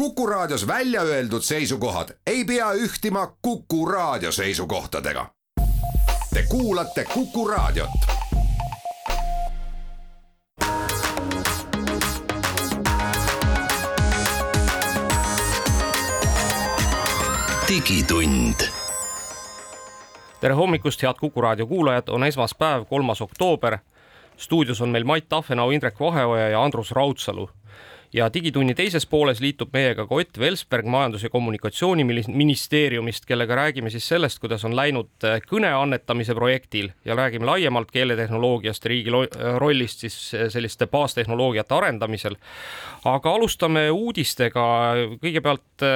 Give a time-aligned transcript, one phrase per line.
[0.00, 5.26] Kuku Raadios välja öeldud seisukohad ei pea ühtima Kuku Raadio seisukohtadega.
[6.34, 7.90] Te kuulate Kuku Raadiot.
[17.68, 18.54] digitund
[20.40, 23.78] tere hommikust, head Kuku raadio kuulajad, on esmaspäev, kolmas oktoober.
[24.36, 27.50] stuudios on meil Mait Tafenau, Indrek Vaheoja ja Andrus Raudsalu.
[28.12, 34.08] Ja Digitunni teises pooles liitub meiega ka Ott Velsberg Majandus- ja Kommunikatsiooniministeeriumist, kellega räägime siis
[34.08, 39.10] sellest, kuidas on läinud äh, kõne annetamise projektil ja räägime laiemalt keeletehnoloogiast ja riigi
[39.58, 42.36] rollist siis äh, selliste baastehnoloogiate arendamisel.
[43.04, 45.86] aga alustame uudistega, kõigepealt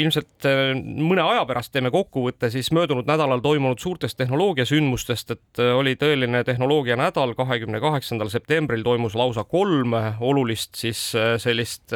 [0.00, 5.74] ilmselt äh, mõne aja pärast teeme kokkuvõtte siis möödunud nädalal toimunud suurtest tehnoloogiasündmustest, et äh,
[5.76, 11.00] oli tõeline tehnoloogianädal, kahekümne kaheksandal septembril toimus lausa kolm olulist siis
[11.42, 11.92] sellist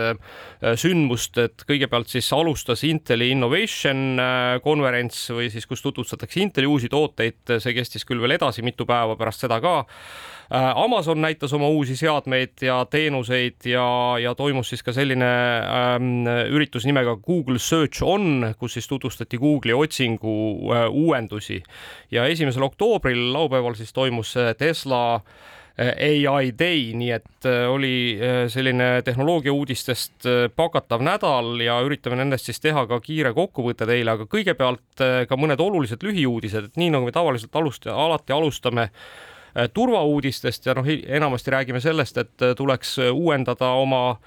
[0.80, 4.18] sündmust, et kõigepealt siis alustas Inteli Innovation
[4.64, 9.16] konverents või siis kus tutvustatakse Inteli uusi tooteid, see kestis küll veel edasi mitu päeva
[9.16, 9.76] pärast seda ka.
[9.84, 13.86] Äh, Amazon näitas oma uusi seadmeid ja teenuseid ja,
[14.20, 15.30] ja toimus siis ka selline
[15.64, 20.34] ähm, üritus nimega Google Search On, kus siis tutvustati Google'i otsingu
[20.74, 21.62] äh, uuendusi.
[22.10, 29.02] Ja esimesel oktoobril, laupäeval siis toimus äh, Tesla äh, ai Day, nii et oli selline
[29.04, 35.04] tehnoloogia uudistest pakatav nädal ja üritame nendest siis teha ka kiire kokkuvõte teile, aga kõigepealt
[35.28, 39.33] ka mõned olulised lühiuudised, et nii nagu me tavaliselt alust-, alati alustame Äh,
[39.74, 44.18] turvauudistest ja noh, enamasti räägime sellest, et äh, tuleks äh, uuendada oma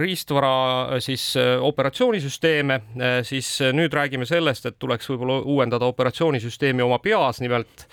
[0.00, 2.80] riistvara siis operatsioonisüsteeme,
[3.22, 3.46] siis
[3.78, 7.84] nüüd räägime sellest, et tuleks võib-olla uuendada operatsioonisüsteemi oma peas, nimelt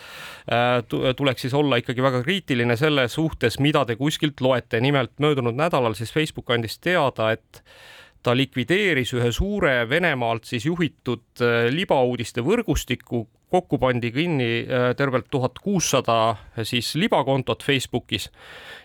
[1.13, 5.93] tuleks siis olla ikkagi väga kriitiline selle suhtes, mida te kuskilt loete, nimelt möödunud nädalal
[5.93, 7.61] siis Facebook andis teada, et
[8.25, 15.59] ta likvideeris ühe suure Venemaalt siis juhitud libauudiste võrgustiku, kokku pandi kinni äh, tervelt tuhat
[15.63, 18.29] kuussada äh, siis libakontot Facebookis.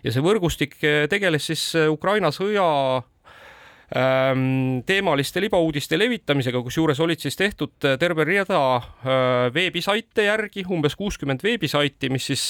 [0.04, 2.66] Ja see võrgustik äh, tegeles siis Ukraina sõja
[3.96, 8.62] ähm, teemaliste libauudiste levitamisega, kusjuures olid siis tehtud terve rida
[9.54, 12.46] veebisaite järgi, umbes kuuskümmend veebisaiti, mis siis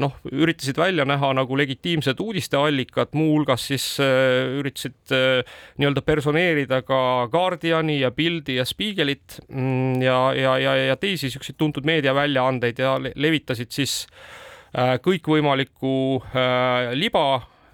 [0.00, 7.00] noh, üritasid välja näha nagu legitiimsed uudisteallikad, muuhulgas siis äh, üritasid äh, nii-öelda personeerida ka
[7.32, 12.96] Guardiani ja Bildi ja Spiegelit mm, ja, ja, ja, ja teisi siukseid tuntud meediaväljaandeid ja
[12.98, 14.04] levitasid siis
[14.76, 15.94] äh, kõikvõimalikku
[16.98, 17.26] liba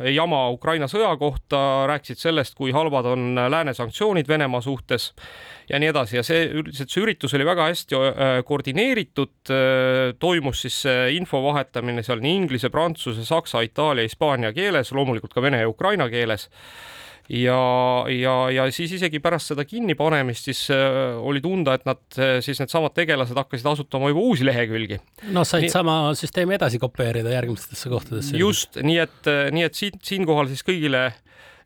[0.08, 5.10] jama Ukraina sõja kohta, rääkisid sellest, kui halvad on lääne sanktsioonid Venemaa suhtes
[5.68, 6.16] ja nii edasi.
[6.18, 10.82] Ja see üldiselt see üritus oli väga hästi äh, koordineeritud, äh, toimus siis
[11.16, 16.08] info vahetamine seal nii inglise, prantsuse, saksa, itaalia, hispaania keeles, loomulikult ka vene ja ukraina
[16.12, 16.48] keeles
[17.30, 22.38] ja, ja, ja siis isegi pärast seda kinnipanemist siis äh, oli tunda, et nad äh,
[22.44, 24.98] siis needsamad tegelased hakkasid asutama juba uusi lehekülgi.
[25.30, 28.36] noh, said nii, sama süsteemi edasi kopeerida järgmistesse kohtadesse.
[28.40, 31.10] just nii, et, äh, nii et siin siinkohal siis kõigile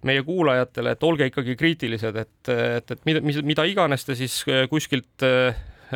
[0.04, 5.24] meie kuulajatele, et olge ikkagi kriitilised, et, et, et mida, mida iganes te siis kuskilt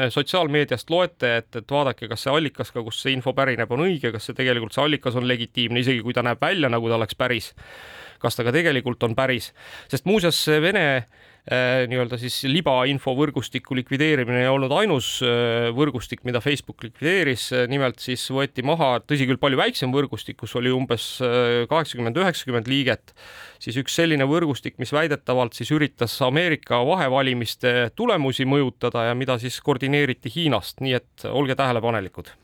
[0.09, 4.09] sotsiaalmeediast loete, et, et vaadake, kas see allikas ka, kust see info pärineb, on õige,
[4.15, 7.19] kas see tegelikult see allikas on legitiimne, isegi kui ta näeb välja, nagu ta oleks
[7.21, 7.51] päris
[8.23, 9.53] kas ta ka tegelikult on päris,
[9.91, 16.85] sest muuseas Vene äh, nii-öelda siis libainfovõrgustiku likvideerimine ei olnud ainus äh, võrgustik, mida Facebook
[16.87, 22.19] likvideeris, nimelt siis võeti maha, tõsi küll, palju väiksem võrgustik, kus oli umbes äh, kaheksakümmend,
[22.23, 23.15] üheksakümmend liiget,
[23.63, 29.61] siis üks selline võrgustik, mis väidetavalt siis üritas Ameerika vahevalimiste tulemusi mõjutada ja mida siis
[29.65, 32.35] koordineeriti Hiinast, nii et olge tähelepanelikud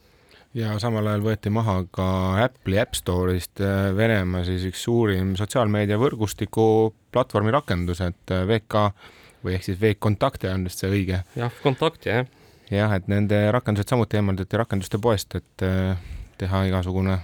[0.54, 2.06] ja samal ajal võeti maha ka
[2.44, 6.66] Apple'i App Store'ist äh, Venemaa siis üks suurim sotsiaalmeedia võrgustiku
[7.14, 8.86] platvormi rakendus, et äh, VK
[9.44, 11.24] või ehk siis V-Kontakte on vist see õige.
[11.36, 12.28] jah, Kontakt jah.
[12.70, 15.98] jah, et nende rakendused samuti eemaldati rakenduste poest, et äh,
[16.38, 17.18] teha igasugune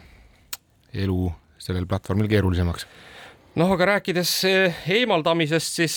[0.90, 1.30] elu
[1.60, 2.86] sellel platvormil keerulisemaks
[3.60, 4.30] noh, aga rääkides
[4.90, 5.94] eemaldamisest, siis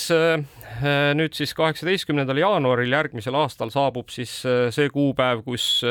[1.18, 4.40] nüüd siis kaheksateistkümnendal jaanuaril järgmisel aastal saabub siis
[4.74, 5.84] see kuupäev, kus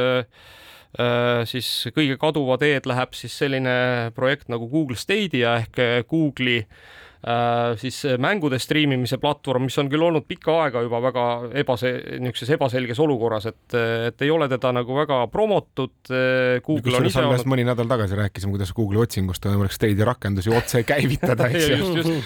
[1.49, 5.79] siis kõige kaduva teed läheb siis selline projekt nagu Google Stadia ehk
[6.11, 6.59] Google'i
[7.23, 11.27] Äh, siis mängude striimimise platvorm, mis on küll olnud pikka aega juba väga
[11.61, 13.77] ebase, niisuguses ebaselges olukorras, et,
[14.09, 15.94] et ei ole teda nagu väga promotud.
[16.11, 17.44] Äh, ise olnud.
[17.47, 22.17] mõni nädal tagasi rääkisime, kuidas Google'i otsingust on võimalik Stadia rakendusi otse käivitada, eks ju.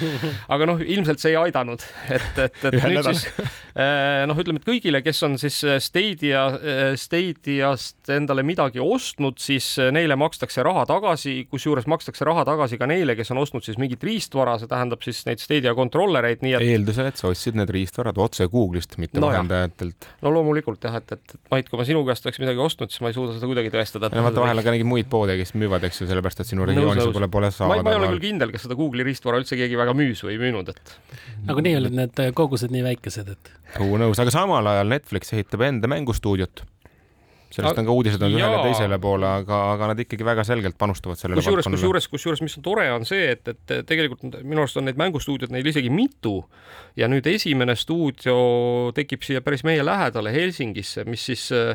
[0.57, 3.21] aga noh, ilmselt see ei aidanud, et, et, et nüüd nädal.
[3.21, 5.61] siis äh, noh, ütleme, et kõigile, kes on siis
[5.91, 6.47] Stadia,
[6.97, 13.17] Stadiast endale midagi ostnud, siis neile makstakse raha tagasi, kusjuures makstakse raha tagasi ka neile,
[13.19, 17.11] kes on ostnud siis mingit riistvara, see tähendab siis neid Stadia kontrollereid, nii et eeldusel,
[17.11, 20.09] et sa ostsid need riistvarad otse Google'ist, mitte No no vahendajatelt.
[20.23, 23.13] no loomulikult jah, et, et Mait, kui ma sinu käest oleks midagi ostnud, siis ma
[23.13, 24.11] ei suuda seda kuidagi tõestada.
[24.13, 26.67] no vaata, vahel on ka mingeid muid poode, kes müüvad, eks ju, sellepärast et sinu
[26.69, 27.11] regioonis nõus.
[27.11, 28.25] võib-olla pole ma ei, ma ei ole küll.
[28.29, 30.97] kindel, kas seda Google'i riistvara üldse keegi väga müüs või ei müünud, et
[31.49, 35.91] nagunii olid need kogused nii väikesed, et Kuu nõus, aga samal ajal Netflix ehitab enda
[35.91, 36.63] mängustuudiot.
[37.51, 38.65] Sellest on ka uudised olnud ühele Jaa.
[38.67, 42.67] teisele poole, aga, aga nad ikkagi väga selgelt panustavad sellele kusjuures, kusjuures, kusjuures, mis on
[42.67, 46.41] tore, on see, et, et tegelikult minu arust on neid mängustuudioid neil isegi mitu
[46.99, 48.37] ja nüüd esimene stuudio
[48.97, 51.75] tekib siia päris meie lähedale Helsingisse, mis siis äh,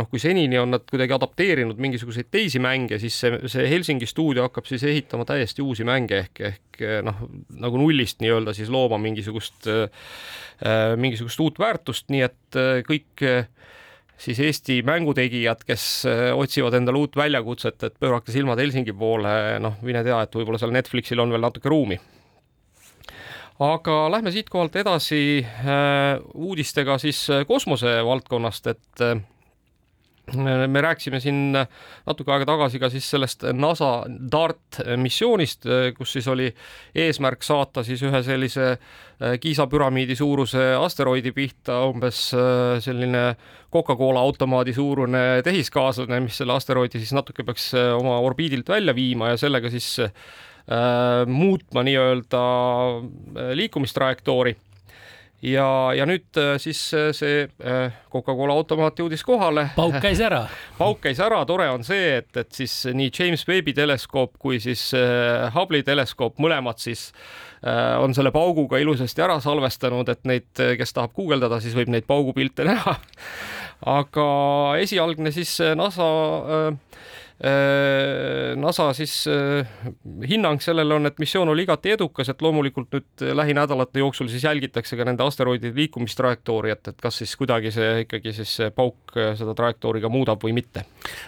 [0.00, 4.46] noh, kui senini on nad kuidagi adapteerinud mingisuguseid teisi mänge, siis see, see Helsingi stuudio
[4.46, 7.26] hakkab siis ehitama täiesti uusi mänge ehk, ehk noh,
[7.60, 9.68] nagu nullist nii-öelda siis looma mingisugust,
[10.96, 13.50] mingisugust uut väärtust, nii et äh, kõik äh,
[14.18, 19.32] siis Eesti mängutegijad, kes äh, otsivad endale uut väljakutset, et pöörake silmad Helsingi poole,
[19.62, 22.00] noh, mine tea, et võib-olla seal Netflixil on veel natuke ruumi.
[23.60, 29.06] aga lähme siitkohalt edasi äh, uudistega siis äh, kosmose valdkonnast, et
[30.34, 31.54] me rääkisime siin
[32.06, 33.90] natuke aega tagasi ka siis sellest NASA
[34.32, 36.48] DART missioonist, kus siis oli
[36.94, 43.36] eesmärk saata siis ühe sellise äh, Kiisa püramiidi suuruse asteroidi pihta umbes äh, selline
[43.72, 49.34] Coca-Cola automaadi suurune tehiskaaslane, mis selle asteroidi siis natuke peaks äh, oma orbiidilt välja viima
[49.34, 49.96] ja sellega siis
[51.30, 52.40] muutma nii-öelda
[53.54, 54.56] liikumistrajektoori
[55.44, 55.66] ja,
[55.96, 59.68] ja nüüd äh, siis äh, see äh, Coca-Cola automaat jõudis kohale.
[59.78, 60.46] pauk käis ära.
[60.78, 64.88] pauk käis ära, tore on see, et, et siis nii James Webbi teleskoop kui siis
[65.54, 67.10] Hubble'i teleskoop, mõlemad siis
[67.66, 72.66] on selle pauguga ilusasti ära salvestanud, et neid, kes tahab guugeldada, siis võib neid paugupilte
[72.68, 72.98] näha.
[73.96, 74.26] aga
[74.82, 77.06] esialgne siis NASA äh,
[78.56, 79.68] NASA siis äh,
[80.28, 84.96] hinnang sellele on, et missioon oli igati edukas, et loomulikult nüüd lähinädalate jooksul siis jälgitakse
[84.96, 89.52] ka nende asteroidide liikumistrajektoori, et, kas siis kuidagi see ikkagi siis see pauk äh, seda
[89.58, 90.86] trajektoori ka muudab või mitte.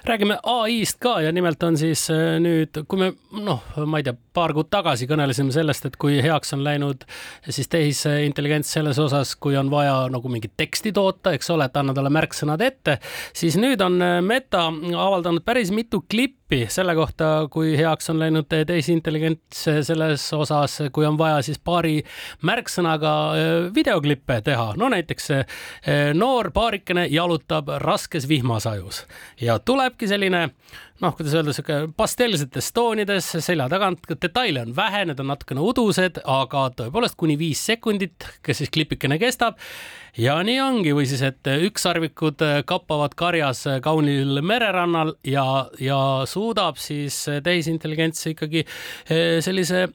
[0.08, 3.12] räägime ai-st ka ja nimelt on siis äh, nüüd, kui me
[3.44, 7.04] noh, ma ei tea, paar kuud tagasi kõnelesime sellest, et kui heaks on läinud
[7.48, 11.94] siis tehisintelligents selles osas, kui on vaja nagu mingit teksti toota, eks ole, et anna
[11.96, 12.98] talle märksõnad ette,
[13.36, 16.37] siis nüüd on Meta avaldanud päris mitu klippi
[16.72, 22.00] selle kohta, kui heaks on läinud tehisintelligents selles osas, kui on vaja siis paari
[22.48, 25.46] märksõnaga äh, videoklippe teha, no näiteks äh,
[26.14, 29.04] noor paarikene jalutab raskes vihmasajus
[29.40, 30.48] ja tulebki selline
[31.02, 36.22] noh, kuidas öelda, sihuke pastellsetes toonides selja tagant, detaile on vähe, need on natukene udused,
[36.26, 39.58] aga tõepoolest kuni viis sekundit, kes siis klipikene kestab.
[40.16, 47.24] Ja nii ongi, või siis, et ükssarvikud kappavad karjas kaunil mererannal ja, ja suudab siis
[47.44, 48.64] tehisintelligents ikkagi
[49.44, 49.88] sellise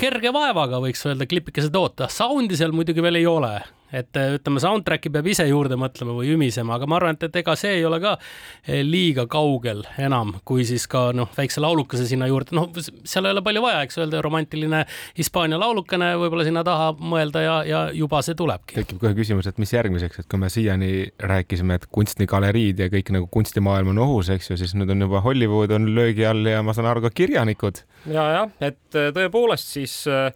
[0.00, 3.54] kerge vaevaga võiks öelda klipikese toota, sound'i seal muidugi veel ei ole,
[3.94, 7.40] et eh, ütleme, soundtrack'i peab ise juurde mõtlema või ümisema, aga ma arvan, et, et
[7.42, 12.06] ega see ei ole ka eh, liiga kaugel enam, kui siis ka noh, väikse laulukese
[12.08, 12.70] sinna juurde, noh,
[13.06, 14.84] seal ei ole palju vaja, eks öelda, romantiline
[15.18, 18.78] Hispaania laulukene võib-olla sinna taha mõelda ja, ja juba see tulebki.
[18.80, 20.92] tekib kohe küsimus, et mis järgmiseks, et kui me siiani
[21.22, 25.22] rääkisime, et kunstigaleriid ja kõik nagu kunstimaailm on ohus, eks ju, siis nüüd on juba
[25.24, 27.84] Hollywood on löögi all ja ma saan aru ka kirjanikud.
[28.10, 30.32] ja, jah, et äh, tõepoolest siis äh,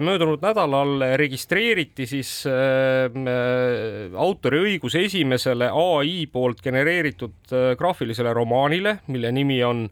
[0.00, 9.32] möödunud nädalal registreeriti siis äh, äh, autoriõigus esimesele ai poolt genereeritud äh, graafilisele romaanile, mille
[9.32, 9.88] nimi on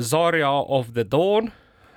[0.00, 1.50] Zarya of the Dawn.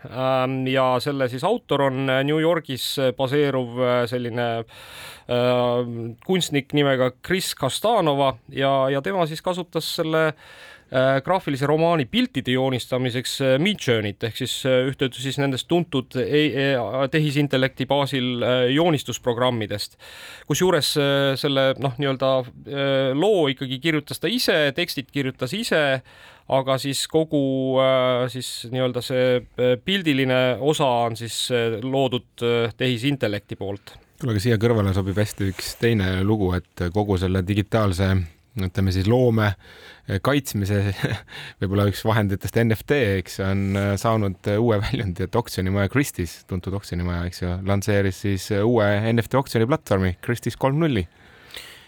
[0.04, 6.74] Ähm, ja selle siis autor on äh, New Yorgis äh, baseeruv äh, selline äh, kunstnik
[6.76, 10.44] nimega Chris Kastanova ja, ja tema siis kasutas selle äh,
[11.26, 16.68] graafilise romaani piltide joonistamiseks äh, Midjourney't ehk siis äh, ühte siis nendest tuntud e e
[17.12, 19.98] tehisintellekti baasil äh, joonistusprogrammidest.
[20.48, 25.84] kusjuures äh, selle noh, nii-öelda äh, loo ikkagi kirjutas ta ise, tekstid kirjutas ise
[26.52, 32.74] aga siis kogu äh, siis nii-öelda see äh, pildiline osa on siis äh, loodud äh,
[32.78, 33.96] tehisintellekti poolt.
[34.20, 38.12] kuule, aga siia kõrvale sobib hästi üks teine lugu, et kogu selle digitaalse
[38.60, 39.54] ütleme siis loome
[40.24, 40.82] kaitsmise
[41.62, 47.26] võib-olla üks vahenditest NFT, eks on äh, saanud uue väljundi, et oksjonimaja Christie's, tuntud oksjonimaja,
[47.30, 51.08] eks ju, lansseeris siis uue NFT oksjoni platvormi Christie's kolm nulli.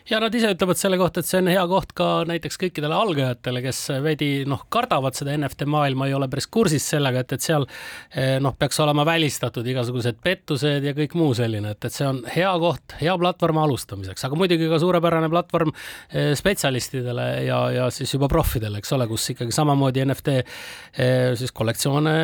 [0.10, 3.62] Ja nad ise ütlevad selle kohta, et see on hea koht ka näiteks kõikidele algajatele,
[3.66, 7.66] kes veidi noh, kardavad seda NFT maailma, ei ole päris kursis sellega, et, et seal
[7.66, 12.22] eh, noh, peaks olema välistatud igasugused pettused ja kõik muu selline, et, et see on
[12.36, 18.14] hea koht, hea platvorm alustamiseks, aga muidugi ka suurepärane platvorm eh, spetsialistidele ja, ja siis
[18.14, 22.16] juba proffidele, eks ole, kus ikkagi samamoodi NFT eh, siis kollektsioone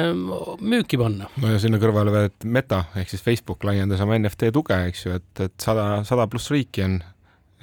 [0.61, 1.31] müüki panna.
[1.41, 5.07] no ja sinna kõrvale veel, et Meta ehk siis Facebook laiendas oma NFT tuge, eks
[5.07, 7.01] ju, et, et sada, sada pluss riiki on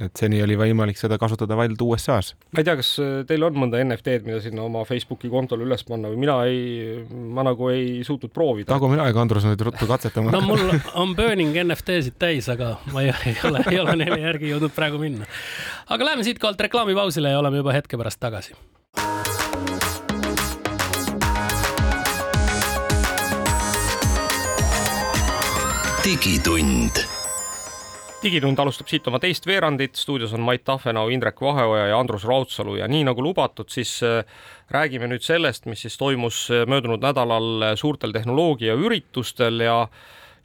[0.04, 2.34] et seni oli võimalik seda kasutada vaid USA-s.
[2.54, 5.84] ma ei tea, kas äh, teil on mõnda NFT-d, mida sinna oma Facebooki kontole üles
[5.88, 8.70] panna või mina ei, ma nagu ei suutnud proovida.
[8.72, 10.34] tagumine aeg, Andrus, nüüd ruttu katsetama.
[10.34, 10.64] no mul
[10.94, 15.02] on burning NFT-sid täis, aga ma ei, ei ole, ei ole neile järgi jõudnud praegu
[15.02, 15.28] minna.
[15.88, 18.54] aga läheme siitkohalt reklaamipausile ja oleme juba hetke pärast tagasi.
[26.08, 27.17] digitund
[28.22, 32.76] digitund alustab siit oma teist veerandit, stuudios on Mait Tahvenau, Indrek Vaheoja ja Andrus Raudsalu.
[32.80, 34.22] Ja nii nagu lubatud, siis äh,
[34.75, 39.82] räägime nüüd sellest, mis siis toimus äh, möödunud nädalal äh, suurtel tehnoloogiaüritustel ja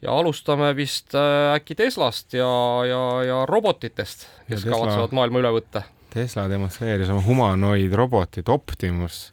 [0.04, 2.48] ja alustame vist äkki Teslast ja,
[2.84, 5.80] ja, ja robotitest, kes Tesla, kavatsevad maailma üle võtta.
[6.12, 9.30] Tesla demonstreeris oma humanoid robotit Optimus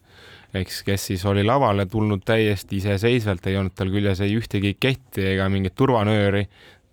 [0.55, 5.25] eks, kes siis oli lavale tulnud täiesti iseseisvalt, ei olnud tal küljes ei ühtegi ketti
[5.33, 6.45] ega mingit turvanööri,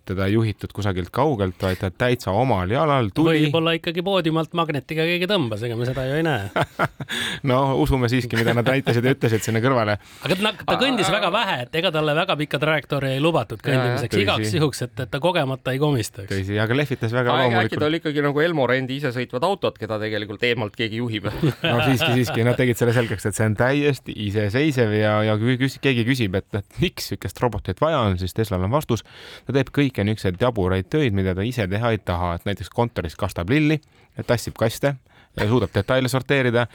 [0.09, 3.45] teda ei juhitud kusagilt kaugelt, vaid ta täitsa omal jalal tuli.
[3.45, 6.49] võib-olla ikkagi poodiumalt magnetiga keegi tõmbas, ega me seda ju ei näe
[7.51, 9.97] no usume siiski, mida nad näitasid ja ütlesid sinna kõrvale.
[10.25, 14.19] aga ta, ta kõndis väga vähe, et ega talle väga pikka trajektoori ei lubatud kõndimiseks,
[14.23, 16.31] igaks juhuks, et, et ta kogemata ei komistaks.
[16.33, 17.69] tõsi, aga lehvitas väga loomulikult.
[17.69, 21.77] äkki ta oli ikkagi nagu Elmo Rendi isesõitvad autod, keda tegelikult eemalt keegi juhib no
[21.85, 26.05] siiski, siiski, nad tegid selle selgeks, et see on täiesti iseseisev ja, ja kui keegi
[26.07, 29.03] küsib, et, et miks niisugust robotit vaja on, siis Teslal on vastus,
[29.47, 32.69] ta teeb kõike kõiki niisuguseid jaburaid töid, mida ta ise teha ei taha, et näiteks
[32.69, 33.79] kontoris kastab lilli,
[34.27, 34.95] tassib kaste,
[35.37, 36.67] suudab detaile sorteerida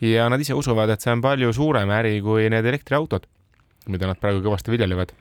[0.00, 3.26] ja nad ise usuvad, et see on palju suurem äri kui need elektriautod,
[3.88, 5.12] mida nad praegu kõvasti viljelevad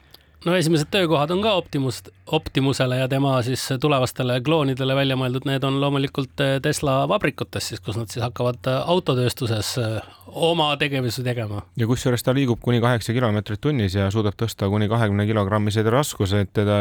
[0.46, 5.64] no esimesed töökohad on ka Optimust, Optimusele ja tema siis tulevastele kloonidele välja mõeldud, need
[5.68, 11.24] on loomulikult eh, Tesla vabrikutes siis, kus nad siis hakkavad eh, autotööstuses eh, oma tegevusi
[11.24, 11.62] tegema.
[11.80, 16.52] ja kusjuures ta liigub kuni kaheksa kilomeetrit tunnis ja suudab tõsta kuni kahekümne kilogrammiseid raskuseid,
[16.54, 16.80] teda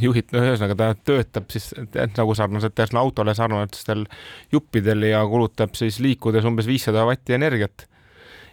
[0.00, 1.72] juhid, no ühesõnaga ta töötab siis
[2.16, 4.06] nagu sarnaselt Tesla autole sarnastel
[4.52, 7.88] juppidel ja kulutab siis liikudes umbes viissada vatti energiat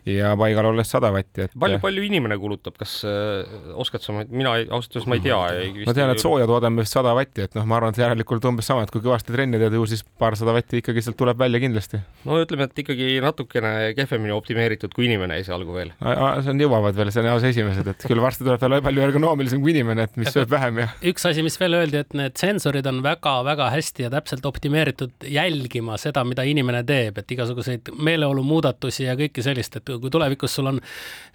[0.05, 1.53] ja paigal olles sada vatti, et.
[1.59, 3.45] palju, palju inimene kulutab, kas äh,
[3.79, 5.39] oskad sa, mina ausalt öeldes ma ei tea.
[5.85, 8.65] ma tean, et sooja toodame vist sada vatti, et noh, ma arvan, et järelikult umbes
[8.69, 12.01] sama, et kui kõvasti trenni teed, ju siis paarsada vatti ikkagi sealt tuleb välja kindlasti.
[12.25, 15.93] no ütleme, et ikkagi natukene kehvemini optimeeritud kui inimene esialgu veel.
[16.01, 19.61] see on, jõuavad veel, see on alles esimesed, et küll varsti tuleb veel palju ergonoomilisem
[19.61, 20.89] kui inimene, et mis sööb vähem ja.
[21.13, 25.99] üks asi, mis veel öeldi, et need sensorid on väga-väga hästi ja täpselt optimeeritud jälgima
[26.01, 30.69] seda, mida inimene teeb, et igasuguseid meeleolu muudatusi ja kõike sellist, et kui tulevikus sul
[30.71, 30.79] on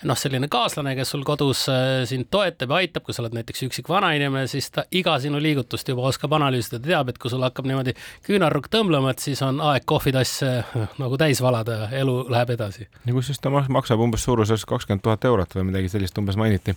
[0.04, 3.64] noh, selline kaaslane, kes sul kodus äh, sind toetab ja aitab, kui sa oled näiteks
[3.68, 7.68] üksik vanainimene, siis ta iga sinu liigutust juba oskab analüüsida, teab, et kui sul hakkab
[7.68, 7.96] niimoodi
[8.26, 12.88] küünarnukk tõmblema, et siis on aeg kohvitass äh, nagu täis valada ja elu läheb edasi.
[13.06, 16.76] ja kusjuures ta maksab umbes suuruses kakskümmend tuhat eurot või midagi sellist umbes mainiti.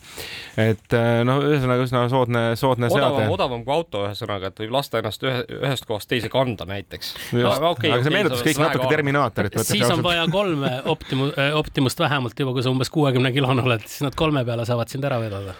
[0.57, 3.33] et äh, noh, ühesõnaga üsna soodne, soodne odavam, seade.
[3.35, 7.13] odavam kui auto, ühesõnaga, et võib lasta ennast ühe, ühest kohast teise kanda näiteks.
[7.35, 9.59] No, okay, aga see meenutas kõik natuke Terminaatorit.
[9.67, 11.33] siis on vaja kolme Optimus,
[11.69, 15.05] Optimust vähemalt juba, kui sa umbes kuuekümne kilone oled, siis nad kolme peale saavad sind
[15.05, 15.53] ära vedada.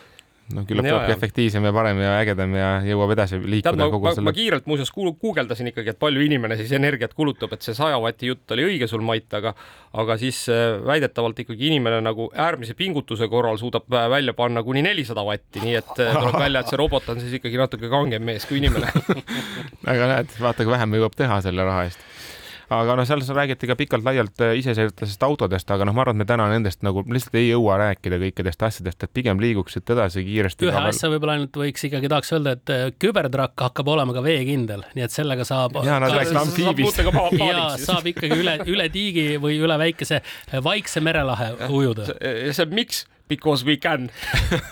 [0.50, 4.14] No küllap tulebki efektiivsem ja parem ja ägedam ja jõuab edasi liikuda Tead, kogu ma,
[4.16, 4.26] selle.
[4.26, 8.32] ma kiirelt muuseas guugeldasin ikkagi, et palju inimene siis energiat kulutab, et see saja vati
[8.32, 9.54] jutt oli õige sul, Mait, aga
[9.94, 14.82] aga siis äh, väidetavalt ikkagi inimene nagu äärmise pingutuse korral suudab äh, välja panna kuni
[14.86, 18.26] nelisada vatti, nii et äh, tuleb välja, et see robot on siis ikkagi natuke kangem
[18.26, 18.90] mees kui inimene.
[19.94, 22.10] Aga näed, vaata, kui vähem jõuab teha selle raha eest
[22.74, 26.28] aga noh, seal räägiti ka pikalt-laialt äh, iseseisvatest autodest, aga noh, ma arvan, et me
[26.30, 30.68] täna nendest nagu lihtsalt ei jõua rääkida kõikidest asjadest, et pigem liiguksid edasi kiiresti.
[30.68, 30.94] ühe kaval...
[30.94, 35.08] asja võib-olla ainult võiks ikkagi tahaks öelda, et äh, kübertrakk hakkab olema ka veekindel, nii
[35.08, 35.80] et sellega saab.
[35.86, 37.04] ja nad rääkisid amfiibist.
[37.50, 40.22] ja saab ikkagi üle, üle tiigi või üle väikese
[40.64, 42.12] Vaikse merelahe ujuda.
[42.54, 43.06] see, miks?
[43.30, 44.10] Because we can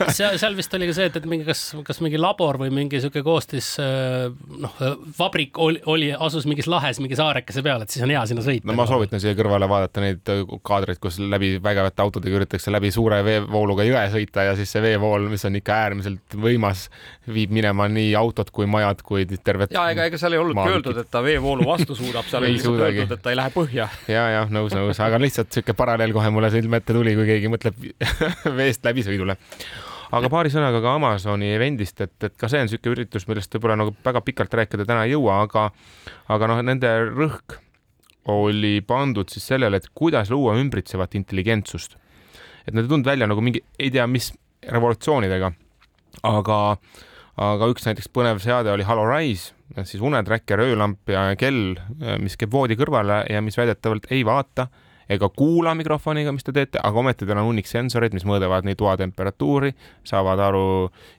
[0.10, 3.00] seal, seal vist oli ka see, et, et mingi, kas, kas mingi labor või mingi
[3.04, 4.28] sihuke koostis, äh,
[4.64, 4.80] noh,
[5.20, 8.68] vabrik oli, oli, asus mingis lahes mingi saarekese peal, et siis on hea sinna sõita.
[8.68, 12.92] no ma soovitan siia kõrvale vaadata neid äh, kaadreid, kus läbi vägevate autodega üritatakse läbi
[12.94, 16.88] suure veevooluga jõe sõita ja siis see veevool, mis on ikka äärmiselt võimas,
[17.30, 19.76] viib minema nii autot kui majad kui tervet.
[19.78, 22.82] ja ega, ega seal ei olnudki öeldud, et ta veevoolu vastu suudab, seal oli lihtsalt
[22.90, 23.88] öeldud, et ta ei lähe põhja.
[24.10, 27.54] ja, jah, nõus, nõus, aga lihtsalt sihuke paralleel kohe mulle silme ette tuli, kui keegi
[27.54, 27.88] mõtleb
[28.60, 29.38] veest läbisõidule.
[30.18, 33.80] aga paari sõnaga ka Amazoni event'ist, et, et ka see on niisugune üritus, millest võib-olla
[33.84, 35.70] nagu väga pikalt rääkida täna ei jõua, aga
[36.34, 37.60] aga noh, nende rõhk
[38.32, 41.96] oli pandud siis sellele, et kuidas luua ümbritsevat intelligentsust.
[42.68, 44.34] et nad ei tulnud välja nagu mingi, ei tea, mis
[44.68, 45.52] revolutsioonidega,
[46.28, 46.58] aga,
[47.40, 51.78] aga üks näiteks põnev seade oli HoloRise, siis unetracker, öölamp ja kell,
[52.20, 54.68] mis käib voodi kõrvale ja mis väidetavalt ei vaata
[55.10, 58.78] ega kuula mikrofoniga, mis te teete, aga ometi teil on hunnik sensoreid, mis mõõdavad nii
[58.80, 59.74] toa temperatuuri,
[60.08, 60.68] saavad aru,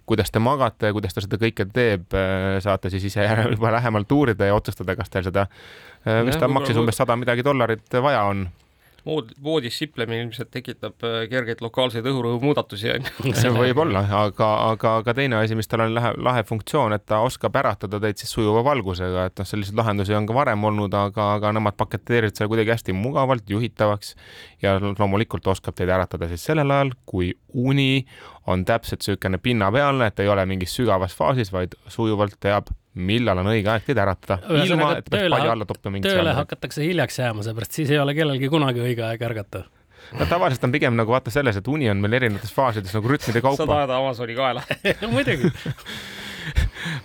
[0.09, 2.07] kuidas te magate, kuidas ta seda kõike teeb,
[2.65, 5.49] saate siis ise juba lähemalt uurida ja otsustada, kas teil seda,
[6.29, 8.49] mis ta maksis umbes sada midagi dollarit vaja on
[9.07, 13.35] vood, voodis siplemine ilmselt tekitab äh, kergeid lokaalseid õhurõhu muudatusi, on ju.
[13.39, 17.07] see võib olla, aga, aga ka teine asi, mis tal on lahe, lahe funktsioon, et
[17.09, 20.95] ta oskab äratada teid siis sujuva valgusega, et noh, selliseid lahendusi on ka varem olnud,
[20.95, 24.15] aga, aga nemad paketeerivad selle kuidagi hästi mugavalt, juhitavaks
[24.65, 28.05] ja loomulikult oskab teid äratada siis sellel ajal, kui uni
[28.49, 33.51] on täpselt niisugune pinnapealne, et ei ole mingis sügavas faasis, vaid sujuvalt teab millal on
[33.55, 37.47] õige aeg teid äratada, ilma et peaks palju alla toppima mingit tööle hakatakse hiljaks jääma,
[37.47, 39.65] seepärast siis ei ole kellelgi kunagi õige aeg ärgata.
[40.19, 43.43] No tavaliselt on pigem nagu vaata selles, et uni on meil erinevates faasides nagu rütmide
[43.45, 43.61] kaupa.
[43.65, 44.65] saad ajada Amazoni kaela.
[45.15, 45.53] Muidugi.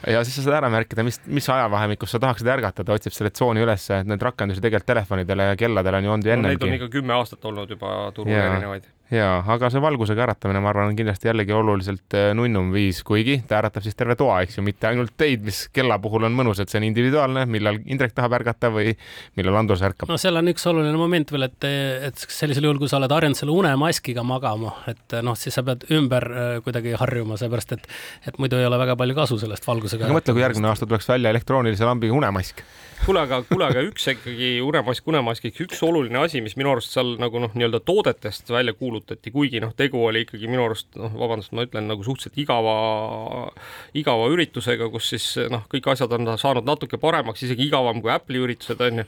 [0.08, 3.32] Ja siis sa saad ära märkida, mis, mis ajavahemikus sa tahaksid ärgata, ta otsib selle
[3.34, 6.60] tsooni ülesse, et neid rakendusi tegelikult telefonidele ja kelladele on ju olnud ju ennegi no,.
[6.62, 10.72] Neid on ikka kümme aastat olnud juba turul erinevaid jaa, aga see valgusega äratamine, ma
[10.72, 14.58] arvan, on kindlasti jällegi oluliselt äh, nunnum viis, kuigi ta äratab siis terve toa, eks
[14.58, 18.16] ju, mitte ainult teid, mis kella puhul on mõnus, et see on individuaalne, millal Indrek
[18.18, 18.94] tahab ärgata või
[19.40, 20.10] millal Andrus ärkab.
[20.12, 21.70] no seal on üks oluline moment veel, et,
[22.10, 25.86] et sellisel juhul, kui sa oled harjunud selle unemaskiga magama, et noh, siis sa pead
[25.94, 27.92] ümber äh, kuidagi harjuma, seepärast et,
[28.30, 30.08] et muidu ei ole väga palju kasu sellest valgusega.
[30.10, 32.64] aga mõtle, kui järgmine aasta tuleks välja elektroonilise lambiga unemask
[33.06, 37.16] kuule, aga kuule, aga üks ikkagi unemask unemaskiks, üks oluline asi, mis minu arust seal
[37.20, 41.52] nagu noh, nii-öelda toodetest välja kuulutati, kuigi noh, tegu oli ikkagi minu arust noh, vabandust,
[41.54, 43.52] ma ütlen nagu suhteliselt igava,
[44.00, 48.42] igava üritusega, kus siis noh, kõik asjad on saanud natuke paremaks, isegi igavam kui Apple'i
[48.44, 49.08] üritused on ju.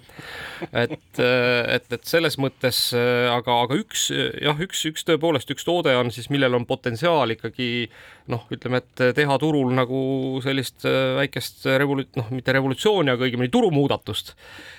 [0.71, 2.91] et, et, et selles mõttes,
[3.31, 7.87] aga, aga üks jah, üks, üks tõepoolest üks toode on siis, millel on potentsiaal ikkagi
[8.31, 9.97] noh, ütleme, et teha turul nagu
[10.43, 14.35] sellist väikest revolu-, noh, mitte revolutsiooni, aga õigemini turumuutust muudatust.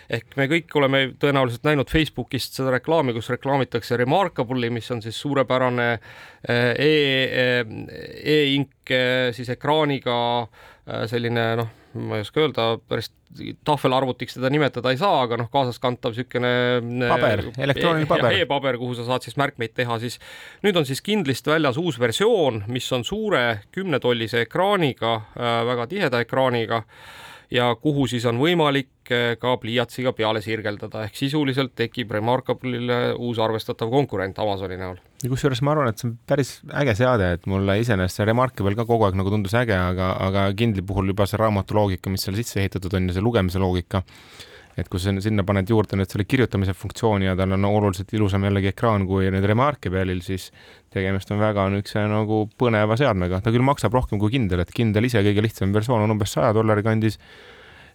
[0.07, 5.19] ehk me kõik oleme tõenäoliselt näinud Facebookist seda reklaami, kus reklaamitakse Remarkable'i, mis on siis
[5.21, 5.89] suurepärane
[6.49, 6.93] eh, e,
[8.37, 11.73] e-ink e siis ekraaniga eh, selline noh,
[12.07, 13.11] ma ei oska öelda, päris
[13.67, 16.53] tahvelarvutiks teda nimetada ei saa, aga noh, kaasaskantav niisugune
[17.09, 18.45] paber, elektrooniline paber e.
[18.45, 20.19] e-paber, kuhu sa saad siis märkmeid teha, siis
[20.65, 25.19] nüüd on siis kindlist väljas uus versioon, mis on suure kümnetollise ekraaniga,
[25.73, 26.85] väga tiheda ekraaniga
[27.51, 33.39] ja kuhu siis on võimalik eh, ka pliiatsiga peale sirgeldada, ehk sisuliselt tekib Remarkable'ile uus
[33.43, 34.99] arvestatav konkurent Amazoni näol.
[35.23, 38.75] ja kusjuures ma arvan, et see on päris äge seade, et mulle iseenesest see Remarkable
[38.79, 42.27] ka kogu aeg nagu tundus äge, aga, aga Kindli puhul juba see raamatu loogika, mis
[42.27, 44.03] seal sisse ehitatud on ja see lugemise loogika,
[44.77, 48.45] et kui sa sinna paned juurde nüüd selle kirjutamise funktsiooni ja tal on oluliselt ilusam
[48.45, 50.51] jällegi ekraan kui nüüd Remarkable'il, siis
[50.93, 55.09] tegemist on väga niisuguse nagu põneva seadmega, ta küll maksab rohkem kui Kindle, et Kindle
[55.09, 57.21] ise kõige lihtsam versioon on umbes saja dollari kandis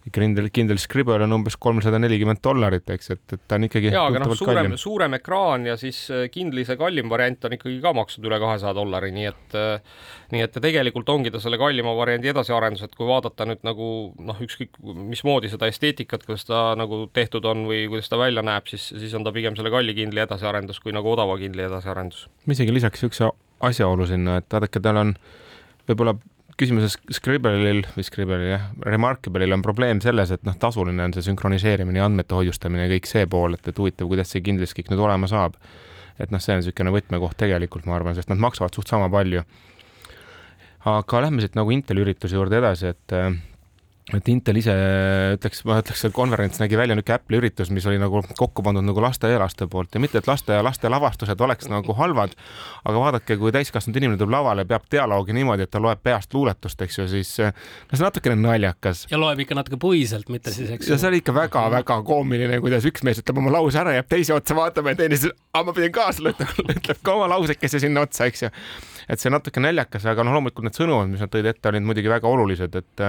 [0.09, 4.07] Kindle, Kindle Scribble on umbes kolmsada nelikümmend dollarit, eks, et, et ta on ikkagi jaa,
[4.09, 7.93] aga noh, suurem, suurem ekraan ja siis äh, Kindle'i see kallim variant on ikkagi ka
[7.97, 9.99] maksnud üle kahesaja dollari, nii et äh,
[10.33, 14.41] nii et tegelikult ongi ta selle kallima variandi edasiarendus, et kui vaadata nüüd nagu noh,
[14.41, 18.89] ükskõik mismoodi seda esteetikat, kuidas ta nagu tehtud on või kuidas ta välja näeb, siis,
[18.95, 22.25] siis on ta pigem selle kalli Kindle'i edasiarendus kui nagu odava Kindle'i edasiarendus.
[22.45, 23.29] ma isegi lisaks niisuguse
[23.61, 25.15] asjaolu sinna, et vaadake, tal on
[25.89, 26.15] võib-olla
[26.59, 32.01] küsimuses Scribble'il või Scribble'il jah, Remarkable'il on probleem selles, et noh, tasuline on see sünkroniseerimine
[32.01, 35.03] ja andmete hoiustamine ja kõik see pool, et, et huvitav, kuidas see kindlasti kõik nüüd
[35.07, 35.57] olema saab.
[36.21, 39.43] et noh, see on niisugune võtmekoht tegelikult, ma arvan, sest nad maksavad suht sama palju.
[40.91, 43.17] aga lähme siit nagu Inteli ürituse juurde edasi, et
[44.17, 44.73] et Intel ise
[45.35, 48.85] ütleks, ma ütleks, et konverents nägi välja niisugune Apple'i üritus, mis oli nagu kokku pandud
[48.85, 52.33] nagu lasteaialaste poolt ja mitte, et laste ja laste lavastused oleks nagu halvad,
[52.87, 56.81] aga vaadake, kui täiskasvanud inimene tuleb lavale, peab dialoogi niimoodi, et ta loeb peast luuletust,
[56.85, 59.05] eks ju, siis no see on natukene naljakas.
[59.11, 60.95] ja loeb ikka natuke puiselt, mitte siis, eks ju.
[60.95, 64.35] ja see oli ikka väga-väga koomiline, kuidas üks mees ütleb oma lause ära, jääb teise
[64.35, 68.03] otsa vaatama ja teine siis, aa, ma pidin kaasa lõtma, ütleb ka oma lausekese sinna
[68.07, 68.51] otsa, eks ju.
[69.11, 72.11] et see natuke naljakas, aga noh, loomulikult need sõnumid, mis nad tõid ette, olid muidugi
[72.11, 73.07] väga olulised, et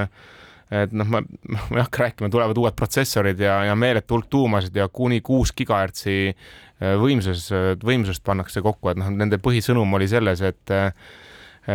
[0.70, 4.76] et noh, ma, ma ei hakka rääkima, tulevad uued protsessorid ja, ja meeletu hulk tuumasid
[4.76, 7.48] ja kuni kuus gigahertsi äh, võimsus,
[7.84, 10.90] võimsust pannakse kokku, et noh, nende põhisõnum oli selles, et äh,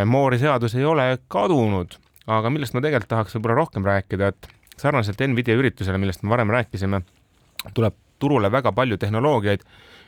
[0.05, 1.93] Moori seadus ei ole kadunud,
[2.27, 6.51] aga millest ma tegelikult tahaks võib-olla rohkem rääkida, et sarnaselt Nvidia üritusele, millest me varem
[6.51, 7.01] rääkisime,
[7.73, 9.63] tuleb turule väga palju tehnoloogiaid,